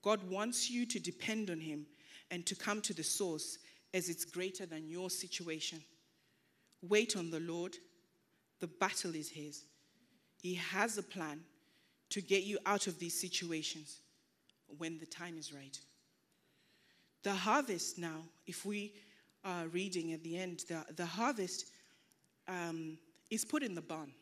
God 0.02 0.28
wants 0.30 0.70
you 0.70 0.86
to 0.86 0.98
depend 1.00 1.50
on 1.50 1.60
Him 1.60 1.86
and 2.30 2.44
to 2.46 2.54
come 2.54 2.80
to 2.82 2.94
the 2.94 3.02
source 3.02 3.58
as 3.92 4.08
it's 4.08 4.24
greater 4.24 4.66
than 4.66 4.88
your 4.88 5.08
situation. 5.08 5.82
Wait 6.82 7.16
on 7.16 7.30
the 7.30 7.40
Lord. 7.40 7.76
The 8.60 8.66
battle 8.66 9.14
is 9.14 9.30
His. 9.30 9.64
He 10.42 10.54
has 10.54 10.98
a 10.98 11.02
plan 11.02 11.40
to 12.10 12.20
get 12.20 12.44
you 12.44 12.58
out 12.66 12.86
of 12.86 12.98
these 12.98 13.18
situations 13.18 14.00
when 14.78 14.98
the 14.98 15.06
time 15.06 15.38
is 15.38 15.52
right. 15.52 15.78
The 17.22 17.32
harvest 17.32 17.98
now, 17.98 18.22
if 18.46 18.66
we 18.66 18.92
are 19.44 19.66
reading 19.68 20.12
at 20.12 20.22
the 20.22 20.36
end, 20.36 20.64
the, 20.68 20.84
the 20.94 21.06
harvest 21.06 21.70
um, 22.46 22.98
is 23.30 23.44
put 23.44 23.62
in 23.62 23.74
the 23.74 23.80
barn. 23.80 24.12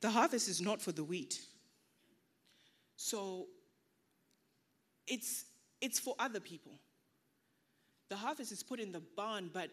The 0.00 0.10
harvest 0.10 0.48
is 0.48 0.60
not 0.60 0.80
for 0.80 0.92
the 0.92 1.04
wheat. 1.04 1.40
So 2.96 3.46
it's, 5.06 5.44
it's 5.80 5.98
for 5.98 6.14
other 6.18 6.40
people. 6.40 6.72
The 8.08 8.16
harvest 8.16 8.52
is 8.52 8.62
put 8.62 8.80
in 8.80 8.92
the 8.92 9.02
barn, 9.16 9.50
but 9.52 9.70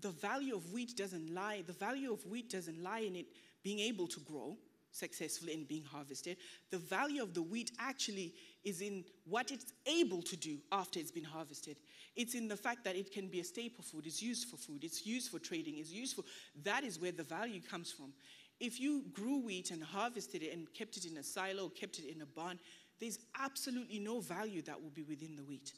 the 0.00 0.10
value 0.10 0.54
of 0.54 0.72
wheat 0.72 0.96
doesn't 0.96 1.32
lie. 1.34 1.62
The 1.66 1.72
value 1.72 2.12
of 2.12 2.24
wheat 2.26 2.50
doesn't 2.50 2.82
lie 2.82 3.00
in 3.00 3.16
it 3.16 3.26
being 3.62 3.80
able 3.80 4.06
to 4.08 4.20
grow 4.20 4.56
successfully 4.92 5.54
and 5.54 5.68
being 5.68 5.84
harvested. 5.84 6.36
The 6.70 6.78
value 6.78 7.22
of 7.22 7.34
the 7.34 7.42
wheat 7.42 7.72
actually 7.78 8.34
is 8.64 8.80
in 8.80 9.04
what 9.24 9.50
it's 9.50 9.72
able 9.86 10.22
to 10.22 10.36
do 10.36 10.58
after 10.72 10.98
it's 10.98 11.10
been 11.10 11.24
harvested. 11.24 11.76
It's 12.16 12.34
in 12.34 12.48
the 12.48 12.56
fact 12.56 12.84
that 12.84 12.96
it 12.96 13.12
can 13.12 13.28
be 13.28 13.40
a 13.40 13.44
staple 13.44 13.84
food, 13.84 14.06
it's 14.06 14.22
used 14.22 14.48
for 14.48 14.56
food, 14.56 14.82
it's 14.82 15.06
used 15.06 15.30
for 15.30 15.38
trading, 15.38 15.78
it's 15.78 15.92
used 15.92 16.16
for 16.16 16.24
that 16.64 16.82
is 16.82 16.98
where 16.98 17.12
the 17.12 17.22
value 17.22 17.60
comes 17.60 17.92
from. 17.92 18.12
If 18.60 18.78
you 18.78 19.04
grew 19.12 19.38
wheat 19.40 19.70
and 19.70 19.82
harvested 19.82 20.42
it 20.42 20.52
and 20.52 20.72
kept 20.74 20.96
it 20.96 21.06
in 21.06 21.16
a 21.16 21.22
silo, 21.22 21.70
kept 21.70 21.98
it 21.98 22.14
in 22.14 22.20
a 22.20 22.26
barn, 22.26 22.58
there's 23.00 23.18
absolutely 23.38 23.98
no 23.98 24.20
value 24.20 24.62
that 24.62 24.80
will 24.80 24.90
be 24.90 25.02
within 25.02 25.34
the 25.34 25.42
wheat. 25.42 25.72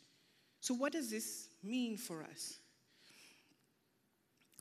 So, 0.60 0.74
what 0.74 0.92
does 0.92 1.10
this 1.10 1.48
mean 1.62 1.96
for 1.96 2.22
us? 2.22 2.58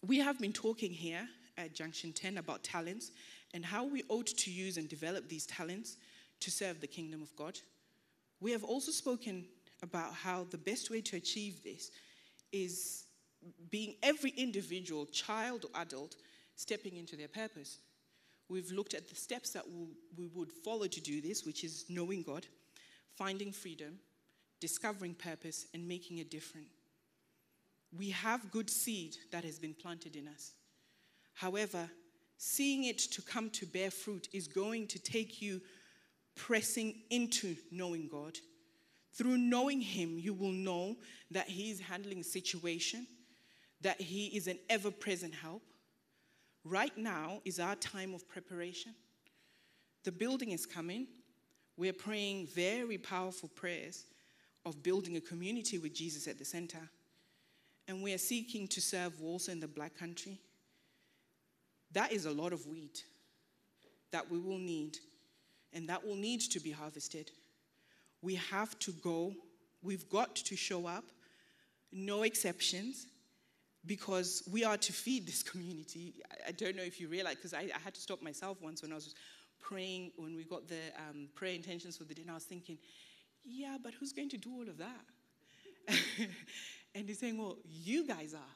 We 0.05 0.19
have 0.19 0.39
been 0.39 0.53
talking 0.53 0.91
here 0.91 1.27
at 1.57 1.73
Junction 1.73 2.13
10 2.13 2.37
about 2.37 2.63
talents 2.63 3.11
and 3.53 3.65
how 3.65 3.83
we 3.85 4.03
ought 4.09 4.27
to 4.27 4.51
use 4.51 4.77
and 4.77 4.87
develop 4.87 5.27
these 5.27 5.45
talents 5.45 5.97
to 6.39 6.51
serve 6.51 6.81
the 6.81 6.87
kingdom 6.87 7.21
of 7.21 7.35
God. 7.35 7.59
We 8.39 8.51
have 8.51 8.63
also 8.63 8.91
spoken 8.91 9.45
about 9.83 10.13
how 10.13 10.45
the 10.49 10.57
best 10.57 10.89
way 10.89 11.01
to 11.01 11.17
achieve 11.17 11.63
this 11.63 11.91
is 12.51 13.05
being 13.69 13.95
every 14.03 14.31
individual, 14.31 15.05
child 15.07 15.65
or 15.65 15.81
adult, 15.81 16.15
stepping 16.55 16.97
into 16.97 17.15
their 17.15 17.27
purpose. 17.27 17.79
We've 18.51 18.71
looked 18.73 18.93
at 18.93 19.07
the 19.07 19.15
steps 19.15 19.51
that 19.51 19.63
we 20.17 20.27
would 20.27 20.51
follow 20.51 20.85
to 20.85 20.99
do 20.99 21.21
this, 21.21 21.45
which 21.45 21.63
is 21.63 21.85
knowing 21.87 22.21
God, 22.21 22.45
finding 23.15 23.53
freedom, 23.53 23.99
discovering 24.59 25.13
purpose, 25.13 25.67
and 25.73 25.87
making 25.87 26.19
a 26.19 26.25
difference. 26.25 26.67
We 27.97 28.09
have 28.09 28.51
good 28.51 28.69
seed 28.69 29.15
that 29.31 29.45
has 29.45 29.57
been 29.57 29.73
planted 29.73 30.17
in 30.17 30.27
us. 30.27 30.51
However, 31.33 31.89
seeing 32.37 32.83
it 32.83 32.97
to 32.97 33.21
come 33.21 33.49
to 33.51 33.65
bear 33.65 33.89
fruit 33.89 34.27
is 34.33 34.49
going 34.49 34.87
to 34.87 34.99
take 34.99 35.41
you 35.41 35.61
pressing 36.35 37.03
into 37.09 37.55
knowing 37.71 38.09
God. 38.09 38.37
Through 39.13 39.37
knowing 39.37 39.79
Him, 39.79 40.19
you 40.19 40.33
will 40.33 40.51
know 40.51 40.97
that 41.31 41.47
He 41.47 41.71
is 41.71 41.79
handling 41.79 42.21
situation, 42.21 43.07
that 43.79 44.01
He 44.01 44.27
is 44.27 44.47
an 44.47 44.59
ever 44.69 44.91
present 44.91 45.33
help. 45.33 45.61
Right 46.63 46.95
now 46.97 47.41
is 47.43 47.59
our 47.59 47.75
time 47.75 48.13
of 48.13 48.27
preparation. 48.29 48.93
The 50.03 50.11
building 50.11 50.51
is 50.51 50.65
coming. 50.65 51.07
We're 51.77 51.93
praying 51.93 52.47
very 52.47 52.97
powerful 52.97 53.49
prayers 53.49 54.05
of 54.65 54.83
building 54.83 55.17
a 55.17 55.21
community 55.21 55.79
with 55.79 55.93
Jesus 55.93 56.27
at 56.27 56.37
the 56.37 56.45
center. 56.45 56.89
And 57.87 58.03
we 58.03 58.13
are 58.13 58.19
seeking 58.19 58.67
to 58.69 58.81
serve 58.81 59.13
also 59.23 59.51
in 59.51 59.59
the 59.59 59.67
black 59.67 59.97
country. 59.97 60.39
That 61.93 62.11
is 62.11 62.25
a 62.25 62.31
lot 62.31 62.53
of 62.53 62.67
wheat 62.67 63.03
that 64.11 64.29
we 64.29 64.39
will 64.39 64.57
need, 64.57 64.97
and 65.73 65.87
that 65.89 66.05
will 66.05 66.15
need 66.15 66.41
to 66.41 66.59
be 66.59 66.71
harvested. 66.71 67.31
We 68.21 68.35
have 68.35 68.77
to 68.79 68.91
go, 68.91 69.33
we've 69.81 70.07
got 70.09 70.35
to 70.35 70.55
show 70.55 70.85
up, 70.85 71.05
no 71.91 72.23
exceptions, 72.23 73.07
because 73.85 74.43
we 74.51 74.63
are 74.63 74.77
to 74.77 74.93
feed 74.93 75.25
this 75.25 75.43
community. 75.51 76.15
I 76.47 76.51
don't 76.51 76.75
know 76.75 76.83
if 76.83 76.99
you 76.99 77.07
realize, 77.07 77.35
because 77.35 77.53
I, 77.53 77.69
I, 77.75 77.79
had 77.83 77.93
to 77.95 78.01
stop 78.01 78.21
myself 78.21 78.61
once 78.61 78.81
when 78.81 78.91
I 78.91 78.95
was 78.95 79.15
praying, 79.59 80.11
when 80.17 80.35
we 80.35 80.43
got 80.43 80.67
the 80.67 80.79
um, 81.09 81.27
prayer 81.35 81.53
intentions 81.53 81.97
for 81.97 82.03
the 82.03 82.13
day, 82.13 82.21
and 82.21 82.31
I 82.31 82.35
was 82.35 82.43
thinking, 82.43 82.77
yeah, 83.43 83.77
but 83.81 83.93
who's 83.93 84.13
going 84.13 84.29
to 84.29 84.37
do 84.37 84.51
all 84.51 84.69
of 84.69 84.77
that? 84.77 85.05
and 86.95 87.07
he's 87.07 87.19
saying, 87.19 87.37
well, 87.37 87.57
you 87.65 88.07
guys 88.07 88.33
are. 88.33 88.55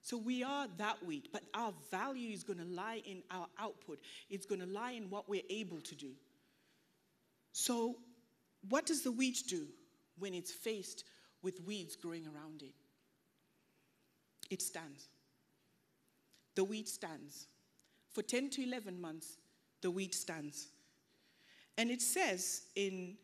So 0.00 0.18
we 0.18 0.44
are 0.44 0.66
that 0.76 1.02
wheat, 1.04 1.30
but 1.32 1.42
our 1.54 1.72
value 1.90 2.30
is 2.30 2.44
going 2.44 2.58
to 2.58 2.66
lie 2.66 3.00
in 3.06 3.22
our 3.30 3.46
output. 3.58 4.00
It's 4.28 4.44
going 4.44 4.60
to 4.60 4.66
lie 4.66 4.92
in 4.92 5.08
what 5.08 5.28
we're 5.28 5.42
able 5.48 5.80
to 5.80 5.94
do. 5.94 6.10
So, 7.52 7.96
what 8.68 8.84
does 8.84 9.02
the 9.02 9.12
wheat 9.12 9.44
do 9.48 9.66
when 10.18 10.34
it's 10.34 10.52
faced 10.52 11.04
with 11.42 11.60
weeds 11.64 11.96
growing 11.96 12.26
around 12.26 12.62
it? 12.62 12.74
It 14.50 14.62
stands. 14.62 15.08
The 16.54 16.64
wheat 16.64 16.88
stands. 16.88 17.46
For 18.12 18.22
10 18.22 18.50
to 18.50 18.62
11 18.62 19.00
months, 19.00 19.38
the 19.82 19.90
wheat 19.90 20.14
stands. 20.14 20.68
And 21.76 21.90
it 21.90 22.00
says 22.00 22.62
in 22.76 23.16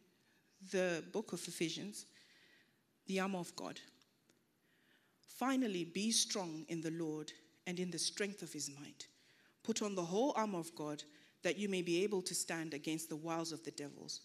the 0.73 1.05
book 1.13 1.33
of 1.33 1.47
Ephesians, 1.47 2.07
the 3.07 3.21
armor 3.21 3.39
of 3.39 3.55
God. 3.57 3.81
Finally, 5.27 5.85
be 5.85 6.11
strong 6.11 6.65
in 6.69 6.81
the 6.81 6.91
Lord 6.91 7.33
and 7.67 7.79
in 7.79 7.91
the 7.91 7.99
strength 7.99 8.43
of 8.43 8.53
his 8.53 8.71
might. 8.79 9.07
Put 9.63 9.83
on 9.83 9.95
the 9.95 10.05
whole 10.05 10.33
armor 10.37 10.59
of 10.59 10.75
God 10.75 11.03
that 11.43 11.59
you 11.59 11.69
may 11.69 11.83
be 11.83 12.03
able 12.05 12.23
to 12.23 12.35
stand 12.35 12.75
against 12.75 13.09
the 13.09 13.17
wiles 13.17 13.53
of 13.53 13.63
the 13.65 13.71
devils. 13.71 14.21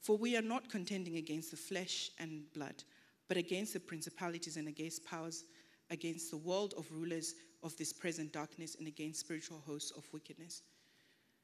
For 0.00 0.18
we 0.18 0.36
are 0.36 0.42
not 0.42 0.68
contending 0.68 1.16
against 1.16 1.52
the 1.52 1.56
flesh 1.56 2.10
and 2.18 2.42
blood, 2.52 2.82
but 3.28 3.36
against 3.36 3.72
the 3.72 3.80
principalities 3.80 4.56
and 4.56 4.68
against 4.68 5.06
powers, 5.06 5.44
against 5.92 6.30
the 6.30 6.36
world 6.38 6.74
of 6.76 6.90
rulers 6.90 7.34
of 7.62 7.76
this 7.76 7.92
present 7.92 8.32
darkness, 8.32 8.74
and 8.76 8.88
against 8.88 9.20
spiritual 9.20 9.62
hosts 9.64 9.92
of 9.92 10.04
wickedness. 10.12 10.62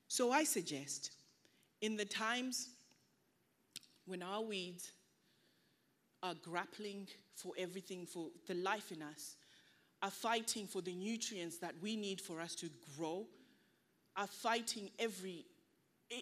So 0.08 0.32
I 0.32 0.42
suggest, 0.42 1.12
in 1.80 1.96
the 1.96 2.04
times 2.04 2.70
when 4.06 4.22
our 4.22 4.40
weeds 4.42 4.90
are 6.22 6.34
grappling 6.42 7.06
for 7.36 7.52
everything, 7.56 8.06
for 8.06 8.30
the 8.48 8.54
life 8.54 8.90
in 8.90 9.02
us, 9.02 9.36
are 10.02 10.10
fighting 10.10 10.66
for 10.66 10.80
the 10.80 10.94
nutrients 10.94 11.58
that 11.58 11.74
we 11.80 11.94
need 11.94 12.20
for 12.20 12.40
us 12.40 12.54
to 12.56 12.70
grow, 12.96 13.26
are 14.16 14.26
fighting 14.26 14.90
every, 14.98 15.44
eh, 16.10 16.20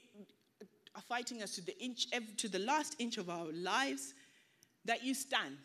are 0.94 1.02
fighting 1.02 1.42
us 1.42 1.54
to 1.54 1.60
the 1.64 1.78
inch, 1.82 2.08
to 2.36 2.48
the 2.48 2.58
last 2.58 2.96
inch 2.98 3.16
of 3.18 3.30
our 3.30 3.46
lives, 3.52 4.14
that 4.84 5.04
you 5.04 5.14
stand, 5.14 5.56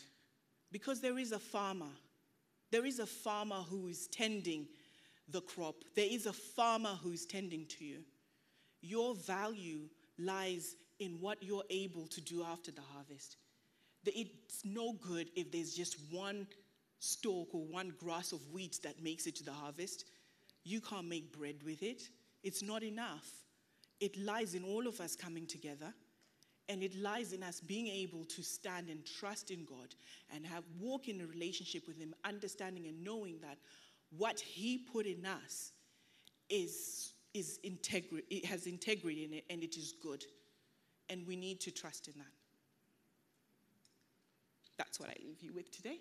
because 0.72 1.02
there 1.02 1.18
is 1.18 1.32
a 1.32 1.40
farmer. 1.40 1.92
There 2.72 2.86
is 2.86 3.00
a 3.00 3.06
farmer 3.06 3.64
who 3.70 3.88
is 3.88 4.08
tending 4.08 4.68
the 5.30 5.42
crop. 5.42 5.76
There 5.96 6.08
is 6.10 6.26
a 6.26 6.34
farmer 6.34 6.98
who 7.04 7.12
is 7.12 7.26
tending 7.26 7.66
to 7.68 7.86
you. 7.86 8.00
Your 8.82 9.16
value 9.16 9.82
lies 10.18 10.76
in 11.00 11.20
what 11.20 11.42
you're 11.42 11.64
able 11.70 12.08
to 12.08 12.22
do 12.22 12.44
after 12.44 12.72
the 12.72 12.82
harvest. 12.94 13.38
It's 14.06 14.64
no 14.64 14.94
good 14.94 15.30
if 15.36 15.52
there's 15.52 15.74
just 15.74 15.98
one 16.10 16.48
stalk 17.00 17.50
or 17.54 17.66
one 17.66 17.94
grass 18.00 18.32
of 18.32 18.40
wheat 18.52 18.80
that 18.84 19.04
makes 19.04 19.28
it 19.28 19.36
to 19.38 19.44
the 19.44 19.54
harvest. 19.54 20.06
You 20.64 20.82
can't 20.82 21.08
make 21.08 21.38
bread 21.38 21.56
with 21.66 21.84
it. 21.84 22.04
It's 22.44 22.64
not 22.64 22.84
enough. 22.84 23.28
It 24.00 24.18
lies 24.18 24.56
in 24.56 24.64
all 24.64 24.88
of 24.88 25.00
us 25.00 25.16
coming 25.16 25.46
together, 25.46 25.94
and 26.72 26.82
it 26.84 26.96
lies 26.96 27.34
in 27.34 27.44
us 27.44 27.60
being 27.60 27.88
able 27.88 28.24
to 28.24 28.42
stand 28.42 28.88
and 28.88 29.06
trust 29.06 29.52
in 29.52 29.66
God 29.66 29.94
and 30.34 30.46
have 30.46 30.64
walk 30.80 31.10
in 31.10 31.20
a 31.20 31.26
relationship 31.26 31.86
with 31.86 31.98
Him, 31.98 32.16
understanding 32.24 32.88
and 32.88 33.04
knowing 33.04 33.40
that 33.42 33.58
what 34.18 34.40
He 34.40 34.78
put 34.78 35.06
in 35.06 35.26
us 35.26 35.74
is, 36.50 37.12
is 37.34 37.60
integri- 37.66 38.24
it 38.30 38.46
has 38.46 38.68
integrity 38.68 39.26
in 39.26 39.34
it 39.34 39.44
and 39.50 39.64
it 39.64 39.76
is 39.76 39.94
good 40.02 40.24
and 41.10 41.28
we 41.28 41.36
need 41.36 41.60
to 41.60 41.72
trust 41.72 42.08
in 42.08 42.14
that. 42.18 42.34
That's 44.78 44.98
what 44.98 45.10
I 45.10 45.16
leave 45.26 45.42
you 45.42 45.52
with 45.54 45.72
today. 45.72 46.00